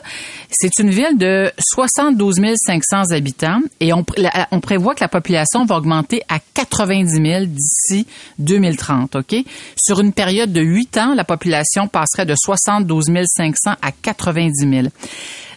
c'est 0.51 0.79
une 0.79 0.89
ville 0.89 1.19
de 1.19 1.53
72 1.59 2.37
500 2.57 3.13
habitants 3.15 3.61
et 3.81 3.93
on, 3.93 4.07
la- 4.17 4.49
on 4.53 4.61
prévoit 4.61 4.95
que 4.95 5.05
la 5.05 5.09
population 5.09 5.67
va 5.67 5.77
augmenter 5.77 6.23
à 6.31 6.39
90 6.55 7.11
000 7.23 7.45
d'ici 7.47 8.07
2030, 8.39 9.17
OK? 9.17 9.35
Sur 9.77 10.01
une 10.01 10.15
période 10.15 10.51
de 10.53 10.63
8 10.63 10.97
ans, 10.97 11.15
la 11.15 11.25
population 11.25 11.89
passerait 11.89 12.25
de 12.25 12.35
72 12.35 13.05
500 13.27 13.73
à 13.83 13.93
90 13.93 14.53
000 14.71 14.87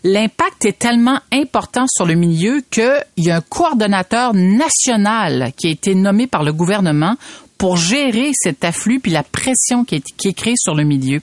l'impact 0.04 0.66
est 0.66 0.80
tellement 0.80 1.20
important 1.32 1.86
sur 1.88 2.06
le 2.06 2.16
milieu 2.16 2.62
qu'il 2.70 3.04
y 3.18 3.32
a 3.32 3.38
un 3.38 3.42
coordonnateur 3.42 4.34
national 4.34 5.52
qui 5.58 5.68
a 5.68 5.72
été 5.72 5.96
nommé 5.96 6.28
par 6.28 6.44
le 6.44 6.54
gouvernement 6.54 7.16
pour 7.60 7.76
gérer 7.76 8.32
cet 8.34 8.64
afflux 8.64 9.00
puis 9.00 9.12
la 9.12 9.22
pression 9.22 9.84
qui 9.84 9.96
est, 9.96 10.34
créée 10.34 10.56
sur 10.58 10.74
le 10.74 10.86
milieu. 10.86 11.20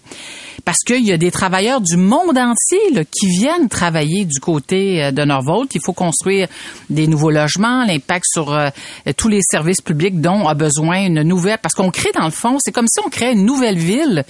Parce 0.66 0.78
qu'il 0.84 1.04
y 1.04 1.12
a 1.12 1.16
des 1.16 1.30
travailleurs 1.30 1.80
du 1.80 1.96
monde 1.96 2.36
entier 2.36 3.04
qui 3.10 3.28
viennent 3.28 3.68
travailler 3.68 4.24
du 4.24 4.38
côté 4.38 5.02
euh, 5.02 5.12
de 5.12 5.24
Norvolt. 5.24 5.74
Il 5.74 5.80
faut 5.82 5.92
construire 5.92 6.48
des 6.90 7.06
nouveaux 7.06 7.30
logements, 7.30 7.84
l'impact 7.84 8.26
sur 8.26 8.52
euh, 8.52 8.68
tous 9.16 9.28
les 9.28 9.40
services 9.48 9.80
publics 9.80 10.20
dont 10.20 10.46
a 10.46 10.54
besoin 10.54 11.06
une 11.06 11.22
nouvelle. 11.22 11.58
Parce 11.62 11.74
qu'on 11.74 11.90
crée 11.90 12.10
dans 12.14 12.24
le 12.24 12.30
fond, 12.30 12.58
c'est 12.58 12.72
comme 12.72 12.88
si 12.88 13.00
on 13.04 13.08
crée 13.08 13.32
une 13.32 13.46
nouvelle 13.46 13.78
ville 13.78 14.24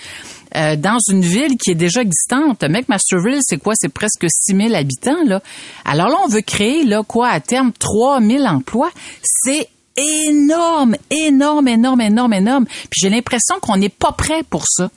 euh, 0.55 0.77
dans 0.77 0.99
une 1.11 1.23
ville 1.23 1.57
qui 1.57 1.71
est 1.71 1.77
déjà 1.77 2.03
existante. 2.03 2.63
McMasterville, 2.63 3.41
c'est 3.43 3.59
quoi? 3.59 3.75
C'est 3.77 3.93
presque 3.93 4.27
6 4.29 4.57
000 4.57 4.75
habitants, 4.75 5.25
là. 5.25 5.43
Alors 5.85 6.09
là, 6.09 6.17
on 6.25 6.29
veut 6.29 6.43
créer, 6.43 6.85
là, 6.85 7.03
quoi, 7.03 7.29
à 7.29 7.41
terme, 7.41 7.73
3 7.73 8.21
000 8.21 8.45
emplois. 8.45 8.91
C'est 9.23 9.69
énorme, 9.97 10.97
énorme, 11.11 11.69
énorme, 11.69 12.01
énorme, 12.01 12.33
énorme. 12.35 12.67
Puis 12.67 13.01
j'ai 13.01 13.11
l'impression 13.11 13.57
qu'on 13.61 13.77
n'est 13.77 13.89
pas 13.89 14.13
prêt 14.13 14.43
pour 14.49 14.65
ça. 14.67 14.91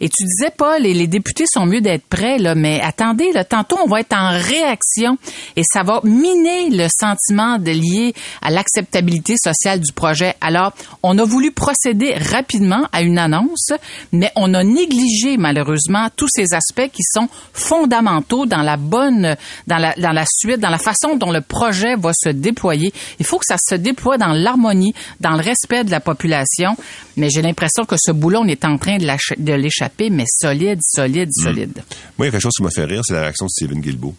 Et 0.00 0.08
tu 0.08 0.24
disais, 0.24 0.50
Paul, 0.56 0.84
et 0.86 0.94
les 0.94 1.06
députés 1.06 1.44
sont 1.46 1.66
mieux 1.66 1.80
d'être 1.80 2.06
prêts, 2.06 2.38
là, 2.38 2.54
mais 2.54 2.80
attendez, 2.82 3.32
là, 3.32 3.44
tantôt, 3.44 3.78
on 3.84 3.88
va 3.88 4.00
être 4.00 4.14
en 4.16 4.30
réaction 4.30 5.16
et 5.56 5.62
ça 5.64 5.82
va 5.82 6.00
miner 6.04 6.70
le 6.70 6.86
sentiment 6.88 7.58
de 7.58 7.70
lié 7.70 8.14
à 8.40 8.50
l'acceptabilité 8.50 9.34
sociale 9.36 9.80
du 9.80 9.92
projet. 9.92 10.34
Alors, 10.40 10.72
on 11.02 11.18
a 11.18 11.24
voulu 11.24 11.52
procéder 11.52 12.14
rapidement 12.14 12.86
à 12.92 13.02
une 13.02 13.18
annonce, 13.18 13.72
mais 14.12 14.30
on 14.36 14.54
a 14.54 14.64
négligé, 14.64 15.36
malheureusement, 15.36 16.08
tous 16.16 16.28
ces 16.30 16.54
aspects 16.54 16.90
qui 16.92 17.02
sont 17.02 17.28
fondamentaux 17.52 18.46
dans 18.46 18.62
la 18.62 18.76
bonne, 18.76 19.36
dans 19.66 19.78
la, 19.78 19.94
dans 19.94 20.12
la 20.12 20.24
suite, 20.26 20.60
dans 20.60 20.70
la 20.70 20.78
façon 20.78 21.16
dont 21.16 21.30
le 21.30 21.40
projet 21.40 21.96
va 21.96 22.12
se 22.14 22.28
déployer. 22.28 22.92
Il 23.18 23.26
faut 23.26 23.38
que 23.38 23.46
ça 23.46 23.56
se 23.58 23.74
déploie 23.74 24.18
dans 24.18 24.32
l'harmonie, 24.32 24.94
dans 25.20 25.32
le 25.32 25.42
respect 25.42 25.84
de 25.84 25.90
la 25.90 26.00
population, 26.00 26.76
mais 27.16 27.30
j'ai 27.30 27.42
l'impression 27.42 27.84
que 27.84 27.96
ce 27.98 28.12
boulot, 28.12 28.40
on 28.42 28.48
est 28.48 28.64
en 28.64 28.78
train 28.78 28.98
de 28.98 29.06
lâcher- 29.06 29.36
l'échapper, 29.56 30.10
mais 30.10 30.24
solide, 30.26 30.78
solide, 30.82 31.30
solide. 31.32 31.82
Moi, 32.18 32.24
il 32.24 32.24
y 32.26 32.28
a 32.28 32.30
quelque 32.32 32.42
chose 32.42 32.54
qui 32.56 32.62
m'a 32.62 32.70
fait 32.70 32.84
rire, 32.84 33.02
c'est 33.04 33.14
la 33.14 33.22
réaction 33.22 33.46
de 33.46 33.50
Stephen 33.50 33.80
Guilbeault. 33.80 34.14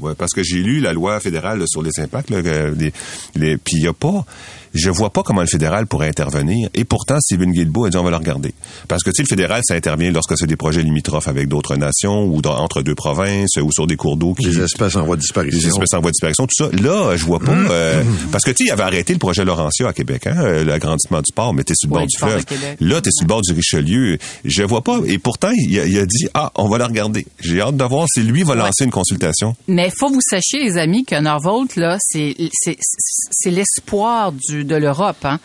Ouais, 0.00 0.14
parce 0.16 0.32
que 0.32 0.42
j'ai 0.42 0.58
lu 0.62 0.80
la 0.80 0.92
loi 0.92 1.18
fédérale 1.20 1.58
là, 1.60 1.64
sur 1.66 1.82
les 1.82 1.90
impacts, 1.98 2.30
là, 2.30 2.42
que 2.42 2.74
les- 2.78 2.92
les- 3.36 3.56
puis 3.56 3.76
il 3.76 3.82
y 3.84 3.86
a 3.88 3.92
pas, 3.92 4.24
je 4.74 4.88
vois 4.90 5.10
pas 5.10 5.22
comment 5.22 5.42
le 5.42 5.46
fédéral 5.46 5.86
pourrait 5.86 6.08
intervenir. 6.08 6.68
Et 6.74 6.84
pourtant, 6.84 7.18
Stephen 7.20 7.52
Guilbeault 7.52 7.84
a 7.86 7.90
dit 7.90 7.96
on 7.98 8.04
va 8.04 8.10
le 8.10 8.16
regarder. 8.16 8.54
Parce 8.88 9.02
que 9.02 9.10
tu 9.10 9.16
sais, 9.16 9.22
le 9.22 9.28
fédéral, 9.28 9.60
ça 9.64 9.74
intervient 9.74 10.10
lorsque 10.10 10.36
c'est 10.38 10.46
des 10.46 10.56
projets 10.56 10.82
limitrophes 10.82 11.28
avec 11.28 11.48
d'autres 11.48 11.76
nations 11.76 12.24
ou 12.24 12.40
dans- 12.40 12.56
entre 12.58 12.82
deux 12.82 12.94
provinces 12.94 13.56
ou 13.62 13.70
sur 13.72 13.86
des 13.86 13.96
cours 13.96 14.16
d'eau 14.16 14.34
qui 14.34 14.46
Les 14.46 14.60
espèces 14.60 14.96
en 14.96 15.04
voie 15.04 15.16
de 15.16 15.20
les 15.20 15.22
disparition. 15.22 15.68
espèces 15.68 15.94
en 15.94 16.00
voie 16.00 16.10
de 16.10 16.14
disparition, 16.14 16.46
tout 16.46 16.64
ça. 16.64 16.70
Là, 16.82 17.16
je 17.16 17.24
vois 17.24 17.40
pas. 17.40 17.52
euh, 17.52 18.02
parce 18.30 18.44
que 18.44 18.50
tu 18.50 18.64
sais, 18.64 18.68
il 18.68 18.72
avait 18.72 18.82
arrêté 18.82 19.12
le 19.12 19.18
projet 19.18 19.44
Laurentia 19.44 19.88
à 19.88 19.92
Québec, 19.92 20.26
hein, 20.26 20.36
euh, 20.38 20.64
l'agrandissement 20.64 21.20
du 21.20 21.32
port, 21.34 21.52
mais 21.54 21.64
t'es 21.64 21.74
sur 21.76 21.88
le 21.88 21.92
bord 21.94 22.06
du 22.06 22.16
fleuve. 22.18 22.44
Là, 22.80 23.00
t'es 23.00 23.10
sur 23.12 23.24
le 23.24 23.28
bord 23.28 23.42
du 23.42 23.52
Richelieu. 23.52 24.18
Je 24.44 24.62
vois 24.62 24.82
pas. 24.82 25.00
Et 25.06 25.18
pourtant, 25.18 25.50
il 25.54 25.78
a, 25.78 25.84
il 25.86 25.98
a 25.98 26.06
dit 26.06 26.28
ah, 26.34 26.50
on 26.54 26.68
va 26.68 26.78
le 26.78 26.84
regarder. 26.84 27.26
J'ai 27.40 27.60
hâte 27.60 27.76
de 27.76 27.84
voir 27.84 28.06
si 28.12 28.22
lui 28.22 28.42
va 28.42 28.54
lancer 28.54 28.84
une 28.84 28.90
consultation. 28.90 29.51
Mais 29.68 29.90
faut 29.90 30.08
vous 30.14 30.20
sachiez, 30.20 30.64
les 30.64 30.78
amis, 30.78 31.04
que 31.04 31.18
Norvolt, 31.20 31.76
là, 31.76 31.96
c'est 32.00 32.34
l'espoir 33.46 34.32
de 34.32 34.76
l'Europe. 34.76 35.24
Hein. 35.24 35.38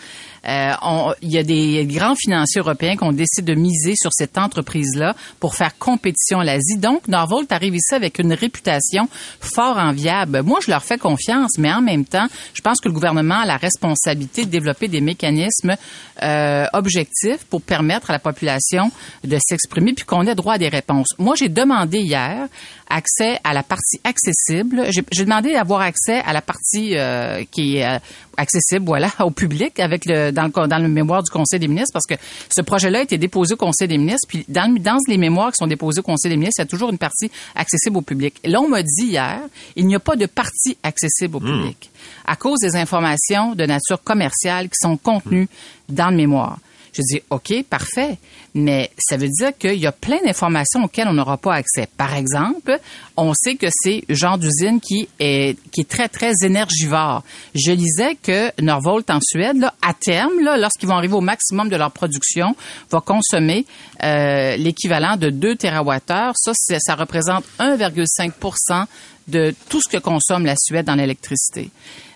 Euh, 0.48 0.72
on- 0.82 1.14
Il 1.22 1.32
y 1.32 1.38
a 1.38 1.44
des 1.44 1.86
grands 1.86 2.16
financiers 2.16 2.62
européens 2.62 2.96
qui 2.96 3.04
ont 3.04 3.12
décidé 3.12 3.54
de 3.54 3.60
miser 3.60 3.94
sur 3.96 4.12
cette 4.14 4.38
entreprise-là 4.38 5.16
pour 5.40 5.56
faire 5.56 5.78
compétition 5.78 6.40
à 6.40 6.44
l'Asie. 6.46 6.78
Donc, 6.78 7.08
Norvolt 7.08 7.52
arrive 7.52 7.76
ici 7.76 7.94
avec 7.94 8.20
une 8.20 8.34
réputation 8.34 9.08
fort 9.40 9.78
enviable. 9.78 10.42
Moi, 10.44 10.60
je 10.66 10.72
leur 10.72 10.84
fais 10.84 10.98
confiance, 10.98 11.58
mais 11.58 11.72
en 11.74 11.82
même 11.82 12.06
temps, 12.06 12.28
je 12.54 12.62
pense 12.62 12.80
que 12.80 12.88
le 12.88 12.94
gouvernement 12.94 13.40
a 13.42 13.46
la 13.46 13.58
responsabilité 13.58 14.46
de 14.46 14.50
développer 14.50 14.88
des 14.88 15.02
mécanismes 15.02 15.76
euh, 16.24 16.66
objectifs 16.74 17.44
pour 17.50 17.62
permettre 17.62 18.10
à 18.10 18.14
la 18.14 18.20
population 18.20 18.92
de 19.24 19.38
s'exprimer 19.40 19.94
puis 19.94 20.06
qu'on 20.06 20.26
ait 20.28 20.36
droit 20.36 20.54
à 20.54 20.58
des 20.58 20.70
réponses. 20.70 21.10
Moi, 21.18 21.36
j'ai 21.38 21.50
demandé 21.50 22.00
hier 22.00 22.48
accès 22.90 23.38
à 23.44 23.54
la 23.54 23.64
partie 23.64 24.00
accessible. 24.04 24.86
J'ai 25.12 25.24
demandé 25.26 25.52
d'avoir 25.54 25.82
accès 25.82 26.20
à 26.26 26.32
la 26.34 26.42
partie 26.42 26.98
euh, 26.98 27.44
qui 27.52 27.78
est 27.78 27.86
euh, 27.86 28.00
accessible, 28.38 28.86
voilà, 28.86 29.10
au 29.20 29.32
public 29.32 29.80
avec 29.80 30.06
le 30.06 30.32
dans 30.38 30.46
le 30.64 30.68
dans 30.68 30.78
le 30.80 30.88
mémoire 30.88 31.24
du 31.24 31.30
Conseil 31.32 31.60
des 31.60 31.68
ministres 31.68 31.92
parce 31.94 32.06
que 32.06 32.16
ce 32.50 32.62
projet-là 32.62 33.00
a 33.00 33.02
été 33.02 33.18
déposé 33.18 33.54
au 33.56 33.58
Conseil 33.58 33.88
des 33.88 33.98
ministres 33.98 34.28
puis 34.28 34.46
dans, 34.48 34.72
le- 34.74 34.80
dans 34.80 34.98
les 35.08 35.18
mémoires 35.18 35.50
qui 35.52 35.58
sont 35.58 35.68
déposés 35.68 36.00
au 36.00 36.04
Conseil 36.04 36.30
des 36.32 36.38
ministres, 36.38 36.60
il 36.60 36.64
y 36.64 36.68
a 36.68 36.70
toujours 36.70 36.90
une 36.90 36.98
partie 36.98 37.30
accessible 37.56 37.98
au 37.98 38.02
public. 38.02 38.36
Et 38.44 38.50
là, 38.50 38.62
on 38.62 38.68
m'a 38.70 38.82
dit 38.84 39.06
hier, 39.08 39.40
il 39.76 39.86
n'y 39.88 39.96
a 39.96 40.00
pas 40.00 40.16
de 40.16 40.26
partie 40.26 40.78
accessible 40.84 41.36
au 41.38 41.40
public 41.40 41.90
à 42.26 42.36
cause 42.36 42.60
des 42.60 42.76
informations 42.76 43.56
de 43.56 43.66
nature 43.66 44.02
commerciale 44.04 44.66
qui 44.68 44.76
sont 44.82 44.98
contenues 44.98 45.48
dans 45.90 46.10
le 46.10 46.18
mémoire. 46.18 46.58
Je 46.98 47.04
dis, 47.04 47.22
OK, 47.30 47.64
parfait, 47.70 48.18
mais 48.56 48.90
ça 48.98 49.18
veut 49.18 49.28
dire 49.28 49.56
qu'il 49.56 49.78
y 49.78 49.86
a 49.86 49.92
plein 49.92 50.18
d'informations 50.26 50.84
auxquelles 50.84 51.08
on 51.08 51.14
n'aura 51.14 51.38
pas 51.38 51.54
accès. 51.54 51.88
Par 51.96 52.16
exemple, 52.16 52.80
on 53.16 53.34
sait 53.36 53.54
que 53.54 53.68
c'est 53.70 54.04
un 54.10 54.14
genre 54.16 54.38
d'usine 54.40 54.80
qui 54.82 55.08
est, 55.20 55.58
très, 55.88 56.08
très 56.10 56.34
énergivore. 56.44 57.24
Je 57.54 57.72
lisais 57.72 58.16
que 58.16 58.52
Norvolt 58.60 59.08
en 59.12 59.20
Suède, 59.22 59.70
à 59.84 59.94
terme, 59.94 60.34
lorsqu'ils 60.42 60.90
vont 60.90 60.96
arriver 60.96 61.14
au 61.14 61.22
maximum 61.22 61.70
de 61.70 61.76
leur 61.76 61.92
production, 61.92 62.56
va 62.90 63.00
consommer 63.00 63.68
euh, 64.04 64.58
l'équivalent 64.58 65.18
de 65.18 65.30
2 65.30 65.56
TWh. 65.56 66.34
Ça, 66.36 66.52
ça 66.80 66.96
représente 66.96 67.46
1,5 67.60 68.32
de 69.28 69.54
tout 69.70 69.82
ce 69.82 69.90
que 69.90 70.02
consomme 70.02 70.46
la 70.46 70.56
Suède 70.58 70.90
en 70.90 70.98
électricité. 70.98 71.70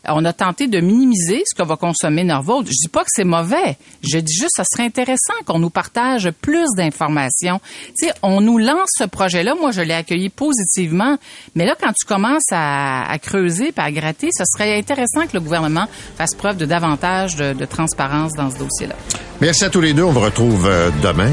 On 0.07 0.25
a 0.25 0.33
tenté 0.33 0.67
de 0.67 0.79
minimiser 0.79 1.43
ce 1.45 1.55
que 1.55 1.67
va 1.67 1.75
consommer 1.75 2.23
Norvolt. 2.23 2.65
Je 2.65 2.71
dis 2.71 2.87
pas 2.87 3.01
que 3.01 3.09
c'est 3.09 3.23
mauvais. 3.23 3.77
Je 4.01 4.17
dis 4.17 4.33
juste 4.33 4.55
que 4.57 4.63
ça 4.63 4.65
serait 4.65 4.85
intéressant 4.85 5.33
qu'on 5.45 5.59
nous 5.59 5.69
partage 5.69 6.31
plus 6.41 6.65
d'informations. 6.75 7.59
Tu 7.99 8.07
sais, 8.07 8.13
on 8.23 8.41
nous 8.41 8.57
lance 8.57 8.89
ce 8.97 9.03
projet-là. 9.03 9.53
Moi, 9.53 9.71
je 9.71 9.81
l'ai 9.81 9.93
accueilli 9.93 10.29
positivement. 10.29 11.17
Mais 11.53 11.65
là, 11.65 11.75
quand 11.79 11.93
tu 11.93 12.05
commences 12.07 12.51
à, 12.51 13.03
à 13.11 13.19
creuser 13.19 13.67
et 13.67 13.79
à 13.79 13.91
gratter, 13.91 14.29
ce 14.35 14.43
serait 14.45 14.75
intéressant 14.75 15.27
que 15.27 15.33
le 15.33 15.39
gouvernement 15.41 15.85
fasse 16.17 16.33
preuve 16.33 16.57
de 16.57 16.65
davantage 16.65 17.35
de, 17.35 17.53
de 17.53 17.65
transparence 17.65 18.33
dans 18.33 18.49
ce 18.49 18.57
dossier-là. 18.57 18.95
Merci 19.39 19.65
à 19.65 19.69
tous 19.69 19.81
les 19.81 19.93
deux. 19.93 20.03
On 20.03 20.11
vous 20.11 20.19
retrouve 20.19 20.67
euh, 20.67 20.89
demain. 21.03 21.31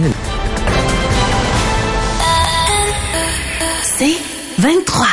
C'est 3.83 4.17
23. 4.59 5.07